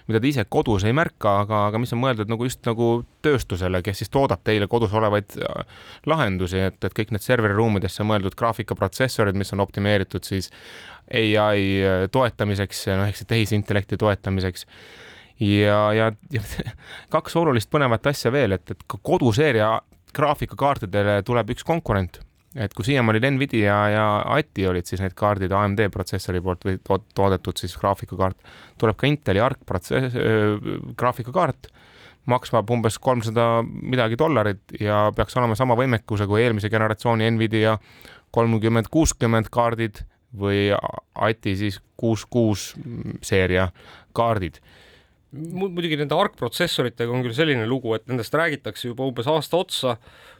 [0.09, 2.89] mida te ise kodus ei märka, aga, aga mis on mõeldud nagu just nagu
[3.25, 8.37] tööstusele, kes siis toodab teile kodus olevaid äh, lahendusi, et, et kõik need serveriruumidesse mõeldud
[8.39, 10.49] graafikaprotsessorid, mis on optimeeritud siis
[11.13, 14.65] ai äh, toetamiseks, noh ehk siis tehisintellekti toetamiseks.
[15.39, 16.41] Ja, ja, ja
[17.15, 19.77] kaks olulist põnevat asja veel, et, et ka koduseeria
[20.15, 22.19] graafikakaartidele tuleb üks konkurent
[22.55, 26.79] et kui siiamaani oli Nvidia ja ATI olid siis need kaardid AMD protsessori poolt või
[26.87, 28.37] toodetud siis graafikakaart,
[28.81, 30.17] tuleb ka Inteli ARC protsess,
[30.97, 31.69] graafikakaart,
[32.29, 37.77] maksab umbes kolmsada midagi dollarit ja peaks olema sama võimekuse kui eelmise generatsiooni Nvidia
[38.35, 40.03] kolmkümmend, kuuskümmend kaardid
[40.37, 42.73] või ATI siis kuus, kuus
[43.25, 43.69] seeria
[44.13, 44.59] kaardid
[45.31, 49.93] muidugi nende argprotsessoritega on küll selline lugu, et nendest räägitakse juba umbes aasta otsa,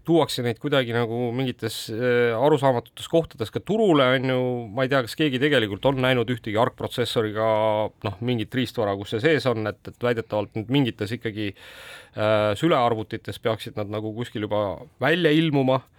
[0.08, 4.40] tuuakse neid kuidagi nagu mingites äh, arusaamatutes kohtades ka turule, on ju,
[4.74, 7.52] ma ei tea, kas keegi tegelikult on näinud ühtegi argprotsessoriga
[8.08, 13.38] noh, mingit riistvara, kus see sees on, et, et väidetavalt nüüd mingites ikkagi äh, sülearvutites
[13.46, 14.64] peaksid nad nagu kuskil juba
[15.04, 15.84] välja ilmuma.
[15.84, 15.96] äh,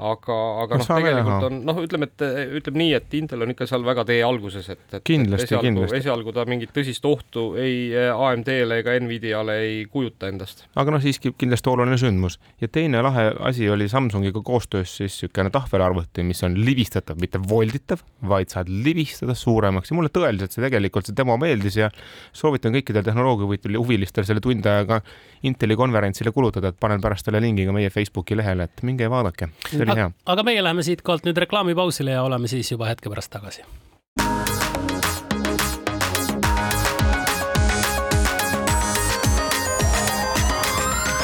[0.00, 2.24] aga, aga noh, tegelikult on noh, ütleme, et
[2.60, 5.98] ütleme nii, et Intel on ikka seal väga tee alguses, et, et kindlasti, kindlasti.
[6.00, 10.64] esialgu ta mingit tõsist ohtu ei AMD-le ega Nvidiale ei kujuta endast.
[10.80, 15.52] aga noh, siiski kindlasti oluline sündmus ja teine lahe asi oli Samsungiga koostöös siis niisugune
[15.52, 21.10] tahvelarvuti, mis on libistatav, mitte volditav, vaid saad libistada suuremaks ja mulle tõeliselt see tegelikult
[21.10, 21.90] see demo meeldis ja
[22.36, 25.00] soovitan kõikidel tehnoloogiahuvilistel selle tund aega
[25.48, 29.12] Inteli konverentsile kulutada, et panen pärast selle lingi ka meie Facebooki lehele, et minge ja
[29.12, 29.48] vaadake
[29.92, 30.10] oli hea.
[30.34, 33.64] aga meie läheme siitkohalt nüüd reklaamipausile ja oleme siis juba hetke pärast tagasi.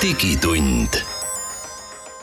[0.03, 1.01] digitund.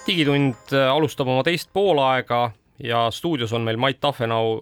[0.08, 4.62] digitund äh, alustab oma teist poolaega ja stuudios on meil Mait Tafenau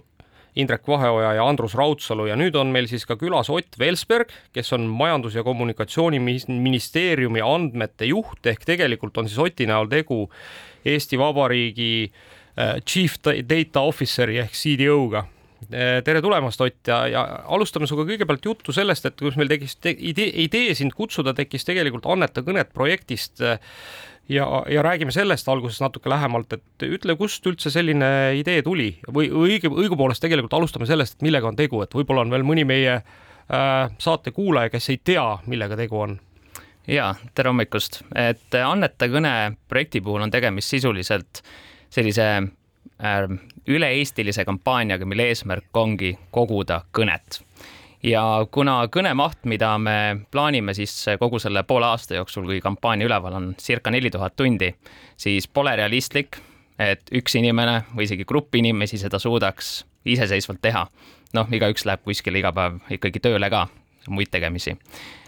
[0.56, 4.74] Indrek Vaheoja ja Andrus Raudsalu ja nüüd on meil siis ka külas Ott Velsberg, kes
[4.76, 10.26] on Majandus- ja Kommunikatsiooniministeeriumi andmete juht ehk tegelikult on siis Oti näol tegu
[10.86, 15.26] Eesti Vabariigi äh, Chief Data Officeri ehk CDO-ga
[15.70, 19.78] äh, tere tulemast, Ott, ja, ja alustame sinuga kõigepealt juttu sellest, et kuidas meil tekkis
[19.82, 23.60] te, idee, idee sind kutsuda, tekkis tegelikult Anneta kõnet projektist äh,
[24.32, 28.94] ja, ja räägime sellest alguses natuke lähemalt, et ütle, kust üldse selline idee tuli?
[29.14, 32.66] Või õige, õigupoolest tegelikult alustame sellest, et millega on tegu, et võib-olla on veel mõni
[32.68, 36.20] meie äh, saate kuulaja, kes ei tea, millega tegu on
[36.88, 39.34] ja tere hommikust, et Anneta kõne
[39.70, 41.42] projekti puhul on tegemist sisuliselt
[41.92, 43.24] sellise äh,
[43.68, 47.42] üle-eestilise kampaaniaga, mille eesmärk ongi koguda kõnet.
[48.04, 53.06] ja kuna kõne maht, mida me plaanime siis kogu selle poole aasta jooksul, kui kampaania
[53.06, 54.74] üleval on circa neli tuhat tundi,
[55.18, 56.40] siis pole realistlik,
[56.80, 60.88] et üks inimene või isegi grupp inimesi seda suudaks iseseisvalt teha.
[61.34, 63.68] noh, igaüks läheb kuskile iga päev ikkagi tööle ka,
[64.10, 64.76] muid tegemisi.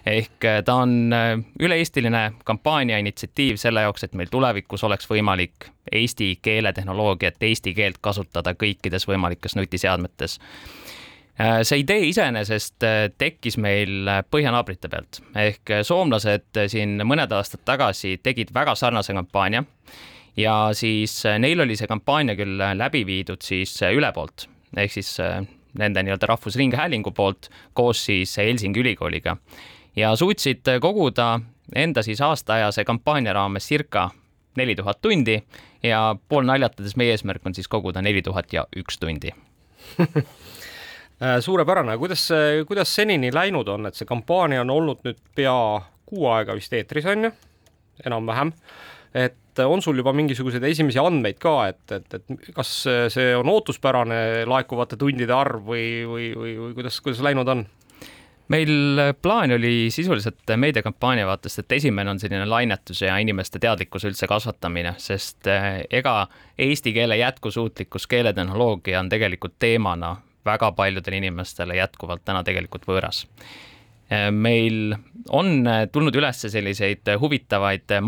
[0.06, 5.70] Ehk äh, ta on äh, üle-eestiline kampaania initsiatiiv selle jaoks, et meil tulevikus oleks võimalik
[5.92, 10.40] eesti keeletehnoloogiat, eesti keelt kasutada kõikides võimalikes nutiseadmetes.
[11.40, 12.84] Äh, see idee iseenesest
[13.18, 15.22] tekkis meil põhjanaabrite pealt.
[15.40, 19.64] Ehk soomlased siin mõned aastad tagasi tegid väga sarnase kampaania
[20.36, 25.16] ja siis neil oli see kampaania küll läbi viidud siis üle poolt ehk siis
[25.80, 29.38] nende nii-öelda Rahvusringhäälingu poolt koos siis Helsingi ülikooliga.
[29.96, 31.40] Ja suutsid koguda
[31.76, 34.10] enda siis aastaajase kampaania raames circa
[34.56, 35.42] neli tuhat tundi
[35.84, 39.34] ja pool naljatades meie eesmärk on siis koguda neli tuhat ja üks tundi.
[41.24, 42.30] Äh, suurepärane, kuidas,
[42.68, 45.54] kuidas senini läinud on, et see kampaania on olnud nüüd pea
[46.10, 47.30] kuu aega vist eetris on ju,
[48.10, 48.52] enam-vähem,
[49.14, 52.74] et on sul juba mingisuguseid esimesi andmeid ka, et, et, et kas
[53.14, 57.66] see on ootuspärane laekuvate tundide arv või, või, või, või kuidas, kuidas läinud on?
[58.48, 64.28] meil plaan oli sisuliselt meediakampaania vaatest, et esimene on selline lainetus ja inimeste teadlikkuse üldse
[64.28, 66.28] kasvatamine, sest eh, ega
[66.60, 73.24] eesti keele jätkusuutlikkus, keeletehnoloogia on tegelikult teemana väga paljudele inimestele jätkuvalt täna tegelikult võõras.
[74.12, 74.96] Eh, meil
[75.30, 78.00] on tulnud üles selliseid huvitavaid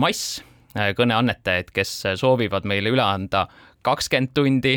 [0.76, 3.48] masskõneannetajaid, kes soovivad meile üle anda
[3.86, 4.76] kakskümmend tundi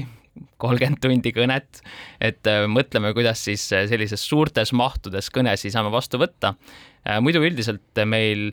[0.62, 1.82] kolmkümmend tundi kõnet,
[2.22, 6.54] et äh, mõtleme, kuidas siis äh, sellises suurtes mahtudes kõnesid saame vastu võtta.
[7.02, 8.52] Äh, muidu üldiselt meil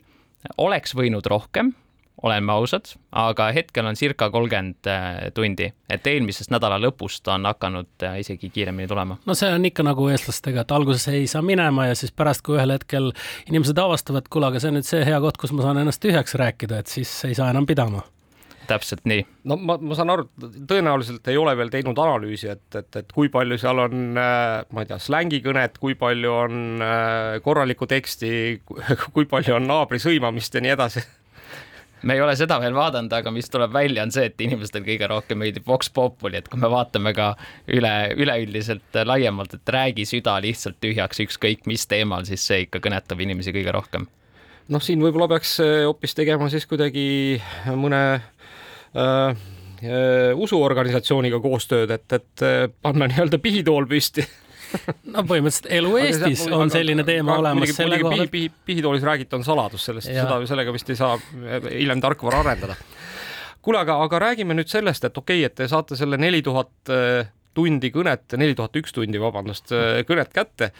[0.61, 1.73] oleks võinud rohkem,
[2.25, 4.89] oleme ausad, aga hetkel on circa kolmkümmend
[5.37, 9.19] tundi, et eelmisest nädala lõpust on hakanud isegi kiiremini tulema.
[9.25, 12.57] no see on ikka nagu eestlastega, et alguses ei saa minema ja siis pärast, kui
[12.57, 13.11] ühel hetkel
[13.49, 16.37] inimesed avastavad, kuule, aga see on nüüd see hea koht, kus ma saan ennast tühjaks
[16.41, 18.03] rääkida, et siis ei saa enam pidama
[18.65, 19.25] täpselt nii.
[19.49, 20.25] no ma, ma saan aru,
[20.69, 24.89] tõenäoliselt ei ole veel teinud analüüsi, et, et, et kui palju seal on, ma ei
[24.89, 26.81] tea, slängikõnet, kui palju on
[27.45, 28.31] korralikku teksti,
[29.15, 31.05] kui palju on naabri sõimamist ja nii edasi
[32.03, 35.09] me ei ole seda veel vaadanud, aga mis tuleb välja, on see, et inimestele kõige
[35.09, 37.31] rohkem meeldib Vox Populi, et kui me vaatame ka
[37.71, 43.21] üle, üleüldiselt laiemalt, et räägi süda lihtsalt tühjaks ükskõik mis teemal, siis see ikka kõnetab
[43.25, 44.07] inimesi kõige rohkem.
[44.69, 47.41] noh, siin võib-olla peaks eh, hoopis tegema siis kuidagi
[47.77, 48.23] mõne äh,
[48.95, 54.25] äh, usuorganisatsiooniga koostööd, et, et panna nii-öelda pihitool püsti
[55.13, 57.75] no põhimõtteliselt elu Eestis aga, on selline aga, teema aga, olemas.
[57.79, 61.15] muidugi pihi, pihi, pihitoolis räägita on saladus, sellest, seda, sellega vist ei saa
[61.69, 62.77] hiljem tarkvara arendada.
[63.61, 66.93] kuule, aga, aga räägime nüüd sellest, et okei okay,, et te saate selle neli tuhat
[66.93, 70.71] äh, tundi kõnet, neli tuhat üks tundi, vabandust, äh, kõnet kätte.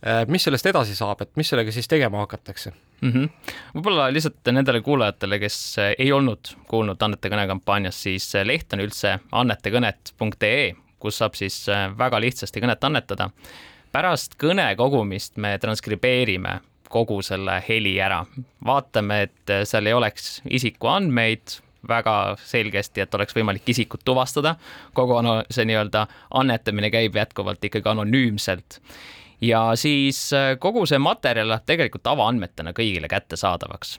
[0.00, 3.52] Äh, mis sellest edasi saab, et mis sellega siis tegema hakatakse mm -hmm.?
[3.74, 5.58] võib-olla lihtsalt nendele kuulajatele, kes
[5.98, 11.88] ei olnud kuulnud Annete kõne kampaaniast, siis leht on üldse annetekõnet.ee kus saab siis äh,
[11.98, 13.30] väga lihtsasti kõnet annetada.
[13.92, 16.60] pärast kõne kogumist me transkribeerime
[16.92, 18.22] kogu selle heli ära,
[18.64, 24.54] vaatame, et äh, seal ei oleks isikuandmeid väga selgesti, et oleks võimalik isikut tuvastada.
[24.94, 25.18] kogu
[25.50, 28.78] see nii-öelda annetamine käib jätkuvalt ikkagi anonüümselt
[29.40, 33.98] ja siis äh, kogu see materjal läheb tegelikult avaandmetena kõigile kättesaadavaks.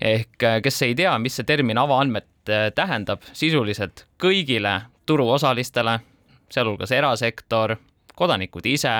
[0.00, 2.26] ehk kes ei tea, mis see termin avaandmed
[2.74, 6.00] tähendab, sisuliselt kõigile turuosalistele,
[6.52, 7.76] sealhulgas erasektor,
[8.16, 8.92] kodanikud ise,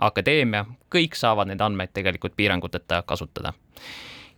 [0.00, 3.52] akadeemia, kõik saavad neid andmeid tegelikult piiranguteta kasutada.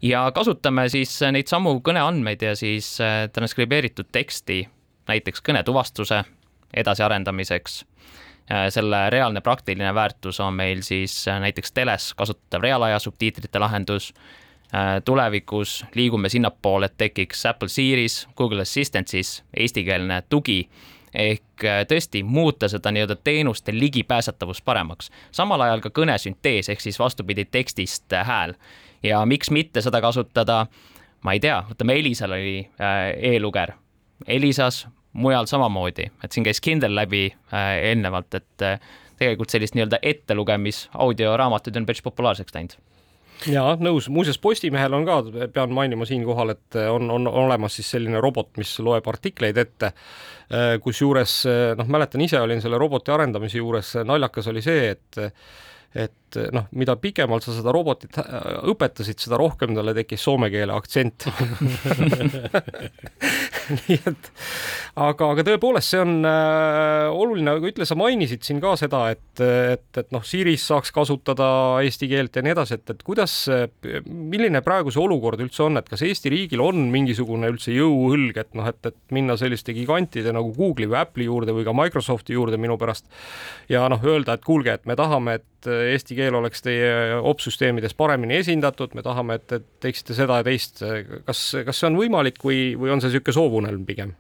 [0.03, 4.69] ja kasutame siis neid samu kõneandmeid ja siis äh, transkribeeritud teksti
[5.09, 6.25] näiteks kõnetuvastuse
[6.75, 7.85] edasiarendamiseks.
[8.51, 14.15] Äh, selle reaalne praktiline väärtus on meil siis äh, näiteks teles kasutatav reaalaja subtiitrite lahendus
[15.05, 20.71] tulevikus liigume sinnapoole, et tekiks Apple Series, Google Assistant siis eestikeelne tugi
[21.15, 25.11] ehk äh, tõesti muuta seda nii-öelda teenuste ligipääsetavust paremaks.
[25.31, 28.55] samal ajal ka kõnesüntees ehk siis vastupidi tekstist äh, hääl.
[29.03, 30.67] Ja miks mitte seda kasutada,
[31.23, 33.75] ma ei tea, võtame Elisal oli äh, e-luger,
[34.27, 38.63] Elisas mujal samamoodi, et siin käis Kindle läbi eelnevalt, et
[39.19, 42.79] tegelikult sellist nii-öelda ettelugemis audioraamatuid on päris populaarseks läinud
[43.51, 45.19] ja nõus, muuseas Postimehel on ka,
[45.55, 49.93] pean mainima siinkohal, et on, on olemas siis selline robot, mis loeb artikleid ette.
[50.85, 51.37] kusjuures
[51.79, 55.23] noh, mäletan ise olin selle roboti arendamise juures, naljakas oli see, et
[55.93, 56.13] et
[56.55, 58.27] noh, mida pikemalt sa seda robotit äh,
[58.73, 61.29] õpetasid, seda rohkem talle tekkis soome keele aktsent.
[63.73, 64.31] Nii et
[64.99, 69.43] aga, aga tõepoolest, see on äh, oluline, aga ütle, sa mainisid siin ka seda, et,
[69.43, 71.49] et, et noh, Siris saaks kasutada
[71.85, 73.37] eesti keelt ja nii edasi, et, et kuidas,
[74.07, 78.59] milline praegu see olukord üldse on, et kas Eesti riigil on mingisugune üldse jõuõlg, et
[78.59, 82.61] noh, et, et minna selliste gigantide nagu Google'i või Apple'i juurde või ka Microsofti juurde
[82.61, 83.09] minu pärast
[83.73, 88.39] ja noh, öelda, et kuulge, et me tahame, et eesti keel oleks teie opsüsteemides paremini
[88.39, 90.83] esindatud, me tahame, et, et teeksite seda ja teist.
[91.27, 94.15] kas, kas see on võimalik või, või on see niisugune soovunelm pigem?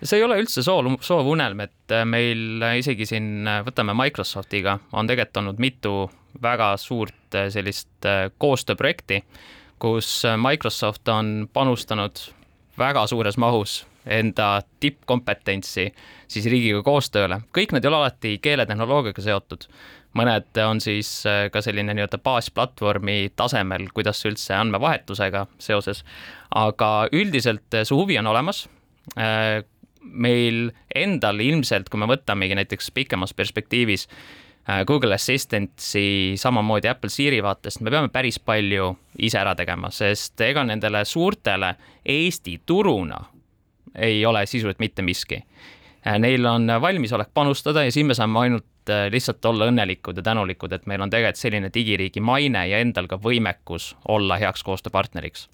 [0.00, 5.60] see ei ole üldse soov, soovunelm, et meil isegi siin, võtame Microsoftiga, on tegelikult olnud
[5.60, 5.94] mitu
[6.40, 8.08] väga suurt sellist
[8.40, 9.20] koostööprojekti,
[9.80, 12.22] kus Microsoft on panustanud
[12.80, 15.90] väga suures mahus enda tippkompetentsi
[16.28, 17.42] siis riigiga koostööle.
[17.56, 19.66] kõik need ei ole alati keeletehnoloogiaga seotud
[20.18, 26.04] mõned on siis äh, ka selline nii-öelda baasplatvormi tasemel, kuidas üldse andmevahetusega seoses,
[26.56, 28.66] aga üldiselt äh, see huvi on olemas.
[29.18, 29.62] Äh,
[30.00, 34.06] meil endal ilmselt, kui me võtamegi näiteks pikemas perspektiivis
[34.86, 40.62] Google Assistant'i samamoodi Apple Siri vaatest, me peame päris palju ise ära tegema, sest ega
[40.68, 41.72] nendele suurtele
[42.04, 43.18] Eesti turuna
[43.98, 45.42] ei ole sisuliselt mitte miski.
[46.18, 50.72] Neil on valmisolek panustada ja siin me saame ainult Äh, lihtsalt olla õnnelikud ja tänulikud,
[50.72, 55.48] et meil on tegelikult selline digiriigi maine ja endal ka võimekus olla heaks koostööpartneriks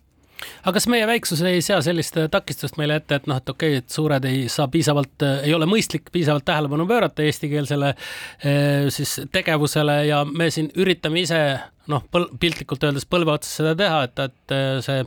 [0.63, 3.77] aga kas meie väiksus ei sea sellist äh, takistust meile ette, et noh, et okei
[3.77, 7.95] okay,, et suured ei saa piisavalt, äh, ei ole mõistlik piisavalt tähelepanu pöörata eestikeelsele
[8.93, 11.41] siis tegevusele ja me siin üritame ise
[11.91, 12.05] noh,
[12.41, 15.05] piltlikult öeldes põlve otsas seda teha, et, et see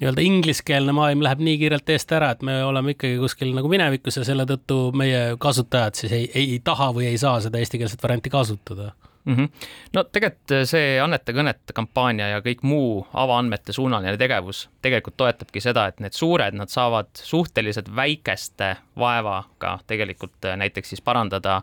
[0.00, 4.18] nii-öelda ingliskeelne maailm läheb nii kiirelt eest ära, et me oleme ikkagi kuskil nagu minevikus
[4.20, 8.32] ja selle tõttu meie kasutajad siis ei, ei taha või ei saa seda eestikeelset varianti
[8.32, 8.92] kasutada
[9.24, 9.34] mm.
[9.34, 9.48] -hmm.
[9.92, 15.86] no tegelikult see anneta kõnet kampaania ja kõik muu avaandmete suunaline tegevus tegelikult toetabki seda,
[15.86, 21.62] et need suured, nad saavad suhteliselt väikeste vaevaga tegelikult näiteks siis parandada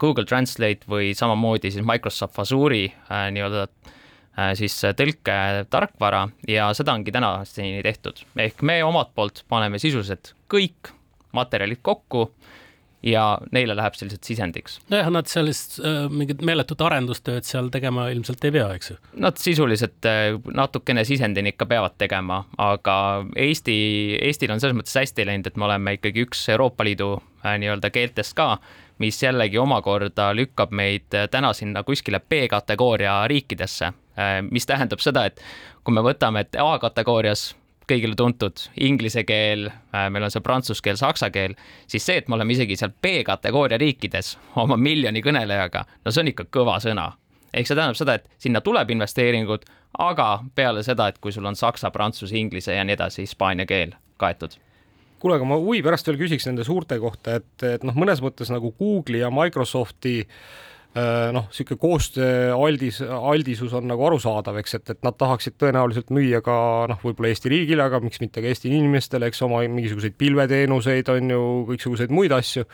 [0.00, 3.68] Google Translate või samamoodi siis Microsoft Azure'i äh, nii-öelda
[4.54, 8.22] siis tõlketarkvara ja seda ongi tänaseni tehtud.
[8.36, 10.92] ehk me omalt poolt paneme sisuliselt kõik
[11.32, 12.28] materjalid kokku
[13.02, 14.78] ja neile läheb see lihtsalt sisendiks.
[14.90, 18.98] nojah, nad sellist äh, mingit meeletut arendustööd seal tegema ilmselt ei pea, eks ju?
[19.22, 22.98] Nad sisuliselt äh, natukene sisendini ikka peavad tegema, aga
[23.36, 23.78] Eesti,
[24.22, 27.92] Eestil on selles mõttes hästi läinud, et me oleme ikkagi üks Euroopa Liidu äh, nii-öelda
[27.94, 28.56] keeltest ka,
[28.98, 35.28] mis jällegi omakorda lükkab meid äh, täna sinna kuskile B-kategooria riikidesse, äh, mis tähendab seda,
[35.30, 35.42] et
[35.84, 37.52] kui me võtame, et A-kategoorias
[37.88, 41.56] kõigile tuntud inglise keel, äh, meil on see prantsuse keel, saksa keel,
[41.90, 46.32] siis see, et me oleme isegi seal B-kategooria riikides oma miljoni kõnelejaga, no see on
[46.34, 47.12] ikka kõva sõna.
[47.52, 49.64] ehk see tähendab seda, et sinna tuleb investeeringud,
[50.04, 53.96] aga peale seda, et kui sul on saksa, prantsuse, inglise ja nii edasi, hispaania keel
[54.20, 54.58] kaetud
[55.18, 58.52] kuule, aga ma huvi pärast veel küsiks nende suurte kohta, et, et noh, mõnes mõttes
[58.54, 64.90] nagu Google'i ja Microsofti äh, noh, niisugune koostöö aldis, aldisus on nagu arusaadav, eks, et,
[64.94, 66.54] et nad tahaksid tõenäoliselt müüa ka
[66.90, 71.34] noh, võib-olla Eesti riigile, aga miks mitte ka Eesti inimestele, eks oma mingisuguseid pilveteenuseid on
[71.34, 72.64] ju, kõiksuguseid muid asju.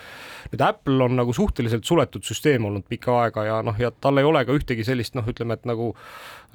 [0.52, 4.30] nüüd Apple on nagu suhteliselt suletud süsteem olnud pikka aega ja noh, ja tal ei
[4.30, 5.92] ole ka ühtegi sellist noh, ütleme, et nagu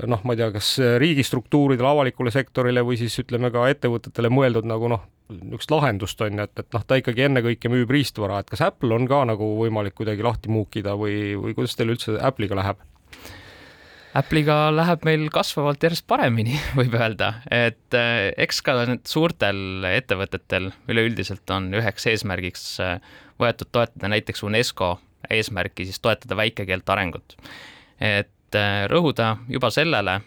[0.08, 4.96] noh, ma ei tea, kas riigistruktuuridele, avalikule sektorile või siis ütleme ka ettevõtetele mõeldud nagu
[4.96, 8.64] noh, niisugust lahendust on ju, et, et noh, ta ikkagi ennekõike müüb riistvara, et kas
[8.66, 12.82] Apple on ka nagu võimalik kuidagi lahti muukida või, või kuidas teil üldse Apple'iga läheb?
[14.18, 20.72] Apple'iga läheb meil kasvavalt järjest paremini, võib öelda, et eh, eks ka need suurtel ettevõtetel
[20.90, 22.98] üleüldiselt on üheks eesmärgiks eh,
[23.40, 24.96] võetud toetada näiteks UNESCO
[25.30, 27.38] eesmärki siis toetada väikekeelte arengut.
[28.00, 30.22] et eh, rõhuda juba sellele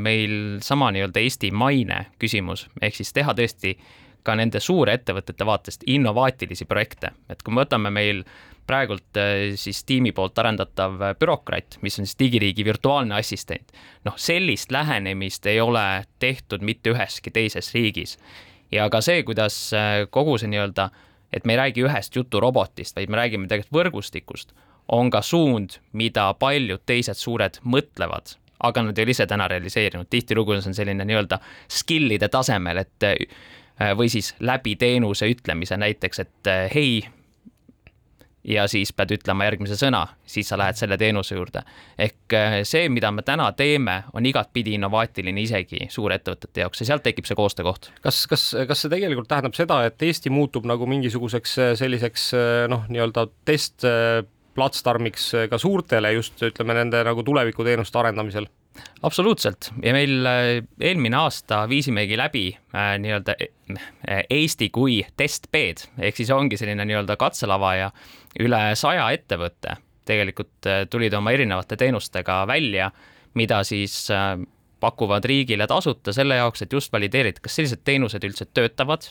[0.00, 3.74] meil sama nii-öelda Eesti maine küsimus, ehk siis teha tõesti
[4.22, 8.24] ka nende suurettevõtete vaatest innovaatilisi projekte, et kui me võtame meil
[8.68, 13.72] praegult äh, siis tiimi poolt arendatav äh, bürokraat, mis on siis digiriigi virtuaalne assistent.
[14.04, 18.18] noh, sellist lähenemist ei ole tehtud mitte üheski teises riigis.
[18.72, 20.90] ja ka see, kuidas äh, kogu see nii-öelda,
[21.32, 24.52] et me ei räägi ühest juturobotist, vaid me räägime tegelikult võrgustikust,
[24.88, 30.08] on ka suund, mida paljud teised suured mõtlevad aga nad ei ole ise täna realiseerinud,
[30.10, 31.38] tihtilugu on see selline nii-öelda
[31.70, 33.06] skill'ide tasemel, et
[33.96, 37.02] või siis läbi teenuse ütlemise näiteks, et äh, hei,
[38.48, 41.62] ja siis pead ütlema järgmise sõna, siis sa lähed selle teenuse juurde.
[41.98, 47.06] ehk äh, see, mida me täna teeme, on igatpidi innovaatiline isegi suurettevõtete jaoks ja sealt
[47.06, 47.92] tekib see koostöökoht.
[48.02, 52.30] kas, kas, kas see tegelikult tähendab seda, et Eesti muutub nagu mingisuguseks selliseks
[52.68, 53.86] noh, nii-öelda test
[54.58, 58.48] platsdarmiks ka suurtele just ütleme nende nagu tulevikuteenuste arendamisel?
[59.02, 59.70] Absoluutselt.
[59.82, 60.48] Ja meil äh,
[60.80, 67.18] eelmine aasta viisimegi läbi äh, nii-öelda äh, Eesti kui testbed ehk siis ongi selline nii-öelda
[67.20, 67.90] katselava ja
[68.40, 69.78] üle saja ettevõtte.
[70.08, 72.90] Tegelikult äh, tulid oma erinevate teenustega välja,
[73.38, 74.36] mida siis äh,
[74.80, 79.10] pakuvad riigile tasuta selle jaoks, et just valideerida, kas sellised teenused üldse töötavad.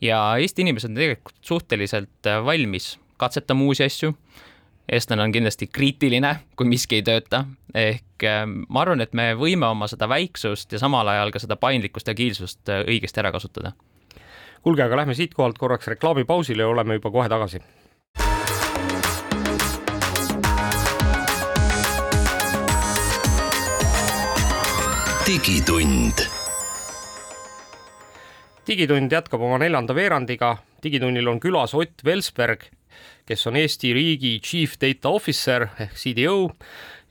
[0.00, 4.14] ja Eesti inimesed on tegelikult suhteliselt äh, valmis katsetama uusi asju
[4.92, 9.70] eestlane on kindlasti kriitiline, kui miski ei tööta, ehk äh, ma arvan, et me võime
[9.72, 13.72] oma seda väiksust ja samal ajal ka seda paindlikkust ja agiilsust äh, õigesti ära kasutada.
[14.62, 17.62] kuulge, aga lähme siitkohalt korraks reklaamipausile ja oleme juba kohe tagasi.
[25.26, 26.18] digitund
[28.66, 30.56] digitund jätkab oma neljanda veerandiga.
[30.82, 32.68] digitunnil on külas Ott Velsberg
[33.28, 36.36] kes on Eesti riigi Chief Data Officer ehk CDO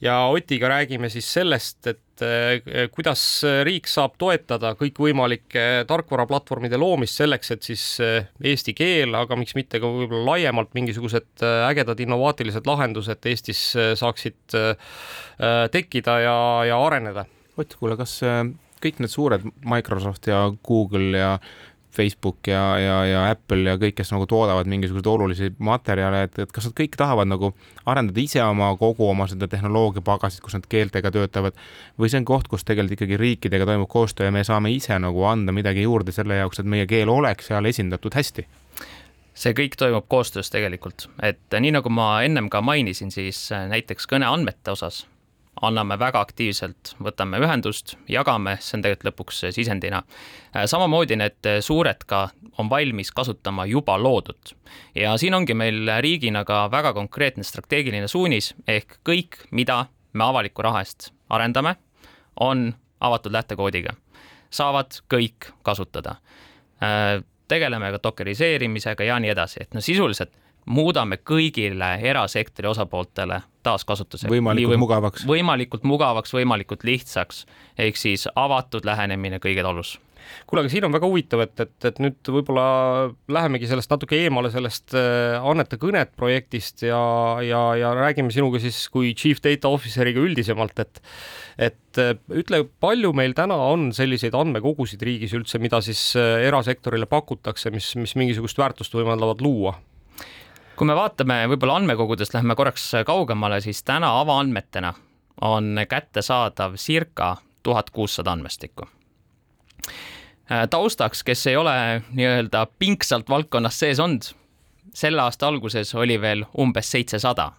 [0.01, 3.21] ja Otiga räägime siis sellest, et eh, kuidas
[3.65, 9.81] riik saab toetada kõikvõimalike tarkvaraplatvormide loomist selleks, et siis eh, eesti keel, aga miks mitte
[9.81, 13.61] ka võib-olla laiemalt mingisugused eh, ägedad innovaatilised lahendused Eestis
[13.99, 14.57] saaksid
[15.71, 16.35] tekkida ja,
[16.67, 17.25] ja areneda.
[17.59, 18.17] Ott, kuule, kas
[18.81, 21.35] kõik need suured Microsoft ja Google ja
[21.95, 26.53] Facebook ja, ja, ja Apple ja kõik, kes nagu toodavad mingisuguseid olulisi materjale, et, et
[26.55, 27.51] kas nad kõik tahavad nagu
[27.89, 31.59] arendada ise oma kogu oma seda tehnoloogiapagasit, kus nad keeltega töötavad,
[31.99, 35.27] või see on koht, kus tegelikult ikkagi riikidega toimub koostöö ja me saame ise nagu
[35.27, 38.47] anda midagi juurde selle jaoks, et meie keel oleks seal esindatud hästi?
[39.41, 44.73] see kõik toimub koostöös tegelikult, et nii nagu ma ennem ka mainisin, siis näiteks kõneandmete
[44.75, 45.05] osas
[45.61, 50.01] anname väga aktiivselt, võtame ühendust, jagame, see on tegelikult lõpuks sisendina.
[50.65, 54.55] samamoodi need suured ka on valmis kasutama juba loodut.
[54.95, 60.61] ja siin ongi meil riigina ka väga konkreetne strateegiline suunis, ehk kõik, mida me avaliku
[60.61, 61.75] raha eest arendame,
[62.39, 63.93] on avatud lähtekoodiga.
[64.49, 66.15] saavad kõik kasutada.
[67.47, 70.31] tegeleme ka dokeriseerimisega ja nii edasi, et no sisuliselt
[70.65, 74.29] muudame kõigile erasektori osapooltele taaskasutuse.
[74.29, 75.25] võimalikult või, mugavaks.
[75.27, 77.45] võimalikult mugavaks, võimalikult lihtsaks,
[77.77, 79.97] ehk siis avatud lähenemine kõige talus
[80.47, 82.63] kuule, aga siin on väga huvitav, et, et, et nüüd võib-olla
[83.31, 87.01] lähemegi sellest natuke eemale, sellest äh, anneta kõnet projektist ja,
[87.45, 91.01] ja, ja räägime sinuga siis kui chief data officer'iga üldisemalt, et
[91.61, 97.09] et äh, ütle, palju meil täna on selliseid andmekogusid riigis üldse, mida siis äh, erasektorile
[97.11, 99.75] pakutakse, mis, mis mingisugust väärtust võimaldavad luua?
[100.81, 104.89] Kui me vaatame võib-olla andmekogudest, lähme korraks kaugemale, siis täna avaandmetena
[105.45, 108.87] on kättesaadav circa tuhat kuussada andmestikku.
[110.73, 111.75] Taustaks, kes ei ole
[112.17, 114.31] nii-öelda pingsalt valdkonnas sees olnud,
[114.89, 117.51] selle aasta alguses oli veel umbes seitsesada.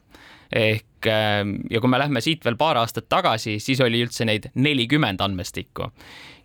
[0.51, 5.23] Ehk ja kui me lähme siit veel paar aastat tagasi, siis oli üldse neid nelikümmend
[5.23, 5.93] andmestikku.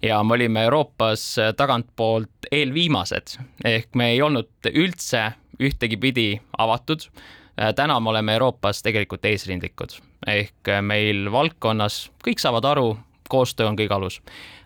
[0.05, 1.25] Ja me olime Euroopas
[1.57, 3.39] tagantpoolt eelviimased.
[3.65, 5.25] Ehk me ei olnud üldse
[5.59, 7.07] ühtegi pidi avatud.
[7.61, 9.97] Äh, täna me oleme Euroopas tegelikult eesrindlikud
[10.27, 12.91] ehk äh, meil valdkonnas kõik saavad aru,
[13.29, 14.21] koostöö on kõige alus.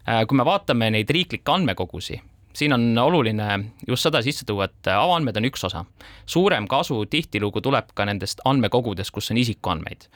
[0.08, 2.20] Äh, kui me vaatame neid riiklikke andmekogusi,
[2.54, 5.86] siin on oluline just seda sisse tuua, et avaandmed on üks osa.
[6.26, 10.08] suurem kasu tihtilugu tuleb ka nendest andmekogudest, kus on isikuandmeid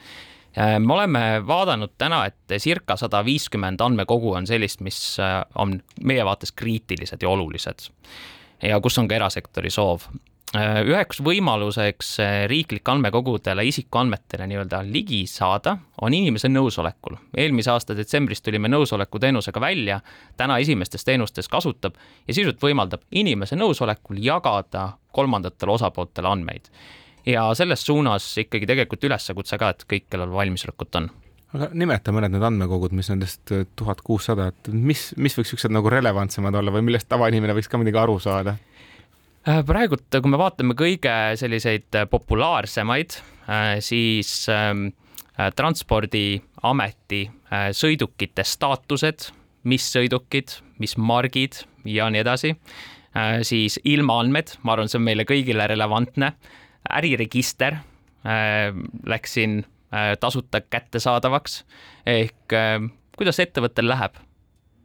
[0.56, 5.18] me oleme vaadanud täna, et circa sada viiskümmend andmekogu on sellist, mis
[5.54, 7.90] on meie vaates kriitilised ja olulised
[8.62, 10.08] ja kus on ka erasektori soov.
[10.54, 15.72] Äh, üheks võimaluseks äh, riiklike andmekogudele isikuandmetele nii-öelda ligi saada
[16.06, 17.16] on inimese nõusolekul.
[17.34, 19.98] eelmise aasta detsembris tulime nõusoleku teenusega välja,
[20.38, 26.70] täna esimestes teenustes kasutab ja sisuliselt võimaldab inimese nõusolekul jagada kolmandatele osapooltele andmeid.
[27.26, 31.10] ja selles suunas ikkagi tegelikult üleskutse ka, et kõik, kellel valmisolekut on
[31.56, 35.74] aga nimeta mõned need andmekogud, mis nendest äh, tuhat kuussada, et mis, mis võiks niisugused
[35.74, 38.56] nagu relevantsemad olla või millest tavainimene võiks ka midagi aru saada?
[39.46, 43.14] Äh, praegult, kui me vaatame kõige selliseid äh, populaarsemaid,
[43.46, 44.88] äh, siis ähm,
[45.54, 47.20] transpordiameti
[47.76, 49.28] sõidukite staatused,
[49.68, 52.54] mis sõidukid, mis margid ja nii edasi,
[53.44, 56.30] siis ilmaandmed, ma arvan, see on meile kõigile relevantne,
[56.96, 57.76] äriregister
[58.24, 59.58] läks siin
[60.24, 61.58] tasuta kättesaadavaks
[62.16, 62.56] ehk
[63.20, 64.16] kuidas ettevõttel läheb,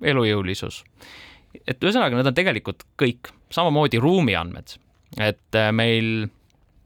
[0.03, 0.84] elujõulisus
[1.68, 4.76] et ühesõnaga, need on tegelikult kõik samamoodi ruumiandmed,
[5.20, 6.28] et äh, meil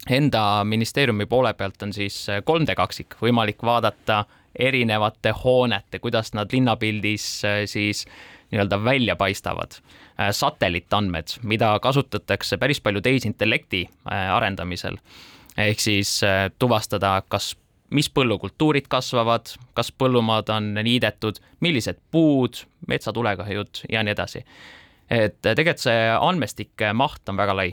[0.10, 4.24] enda ministeeriumi poole pealt on siis 3D äh, kaksik võimalik vaadata
[4.56, 8.06] erinevate hoonete, kuidas nad linnapildis äh, siis
[8.52, 9.82] nii-öelda välja paistavad.
[10.32, 14.96] satelliitandmed, mida kasutatakse päris palju tehisintellekti arendamisel
[15.58, 16.22] ehk siis
[16.60, 17.50] tuvastada, kas
[17.96, 24.46] mis põllukultuurid kasvavad, kas põllumaad on niidetud, millised puud, metsatulekahjud ja nii edasi.
[25.10, 27.72] et tegelikult see andmestike maht on väga lai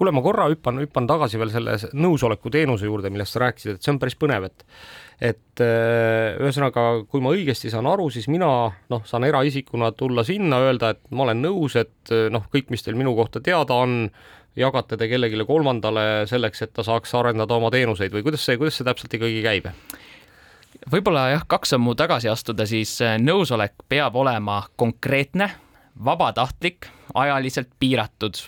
[0.00, 3.84] kuule, ma korra hüppan, hüppan tagasi veel selle nõusoleku teenuse juurde, millest sa rääkisid, et
[3.84, 4.64] see on päris põnev, et
[5.20, 10.62] et äh, ühesõnaga, kui ma õigesti saan aru, siis mina noh, saan eraisikuna tulla sinna,
[10.64, 14.06] öelda, et ma olen nõus, et noh, kõik, mis teil minu kohta teada on,
[14.56, 18.78] jagate te kellelegi kolmandale selleks, et ta saaks arendada oma teenuseid või kuidas see, kuidas
[18.78, 19.70] see täpselt ikkagi käib?
[20.90, 25.50] võib-olla jah, kaks sammu tagasi astuda, siis äh, nõusolek peab olema konkreetne,
[26.04, 28.38] vabatahtlik, ajaliselt piiratud.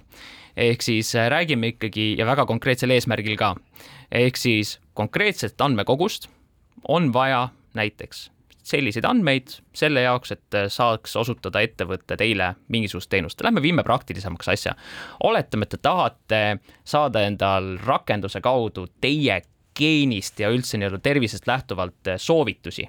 [0.56, 3.54] ehk siis äh, räägime ikkagi ja väga konkreetsel eesmärgil ka.
[4.10, 6.28] ehk siis konkreetset andmekogust
[6.88, 8.30] on vaja näiteks
[8.62, 13.42] selliseid andmeid selle jaoks, et saaks osutada ettevõte teile mingisugust teenust.
[13.42, 14.74] Lähme viime praktilisemaks asja.
[15.22, 16.42] oletame, et te tahate
[16.84, 19.42] saada endal rakenduse kaudu teie
[19.78, 22.88] geenist ja üldse nii-öelda tervisest lähtuvalt soovitusi.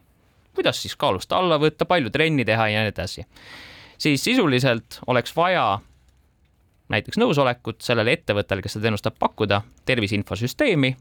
[0.53, 3.25] kuidas siis kaalust alla võtta, palju trenni teha ja nii edasi.
[3.97, 5.79] siis sisuliselt oleks vaja
[6.89, 10.95] näiteks nõusolekut sellele ettevõttele, kes seda teenust tahab pakkuda, tervise infosüsteemi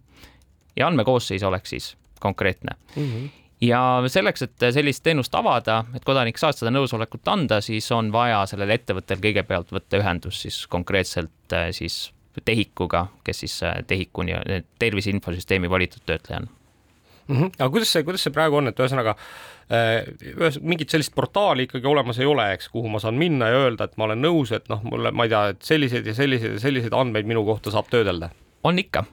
[0.76, 3.02] ja andmekoosseis oleks siis konkreetne mm.
[3.02, 8.10] -hmm ja selleks, et sellist teenust avada, et kodanik saaks seda nõusolekut anda, siis on
[8.14, 12.10] vaja sellel ettevõttel kõigepealt võtta ühendust siis konkreetselt äh, siis
[12.42, 17.36] TEHIK-uga, kes siis äh, TEHIK-u nii-öelda tervise infosüsteemi valitud töötleja on mm.
[17.36, 17.52] -hmm.
[17.58, 22.18] aga kuidas see, kuidas see praegu on, et ühesõnaga äh, mingit sellist portaali ikkagi olemas
[22.18, 24.82] ei ole, eks, kuhu ma saan minna ja öelda, et ma olen nõus, et noh,
[24.82, 28.30] mulle, ma ei tea, et selliseid ja selliseid ja selliseid andmeid minu kohta saab töödelda?
[28.62, 29.04] on ikka,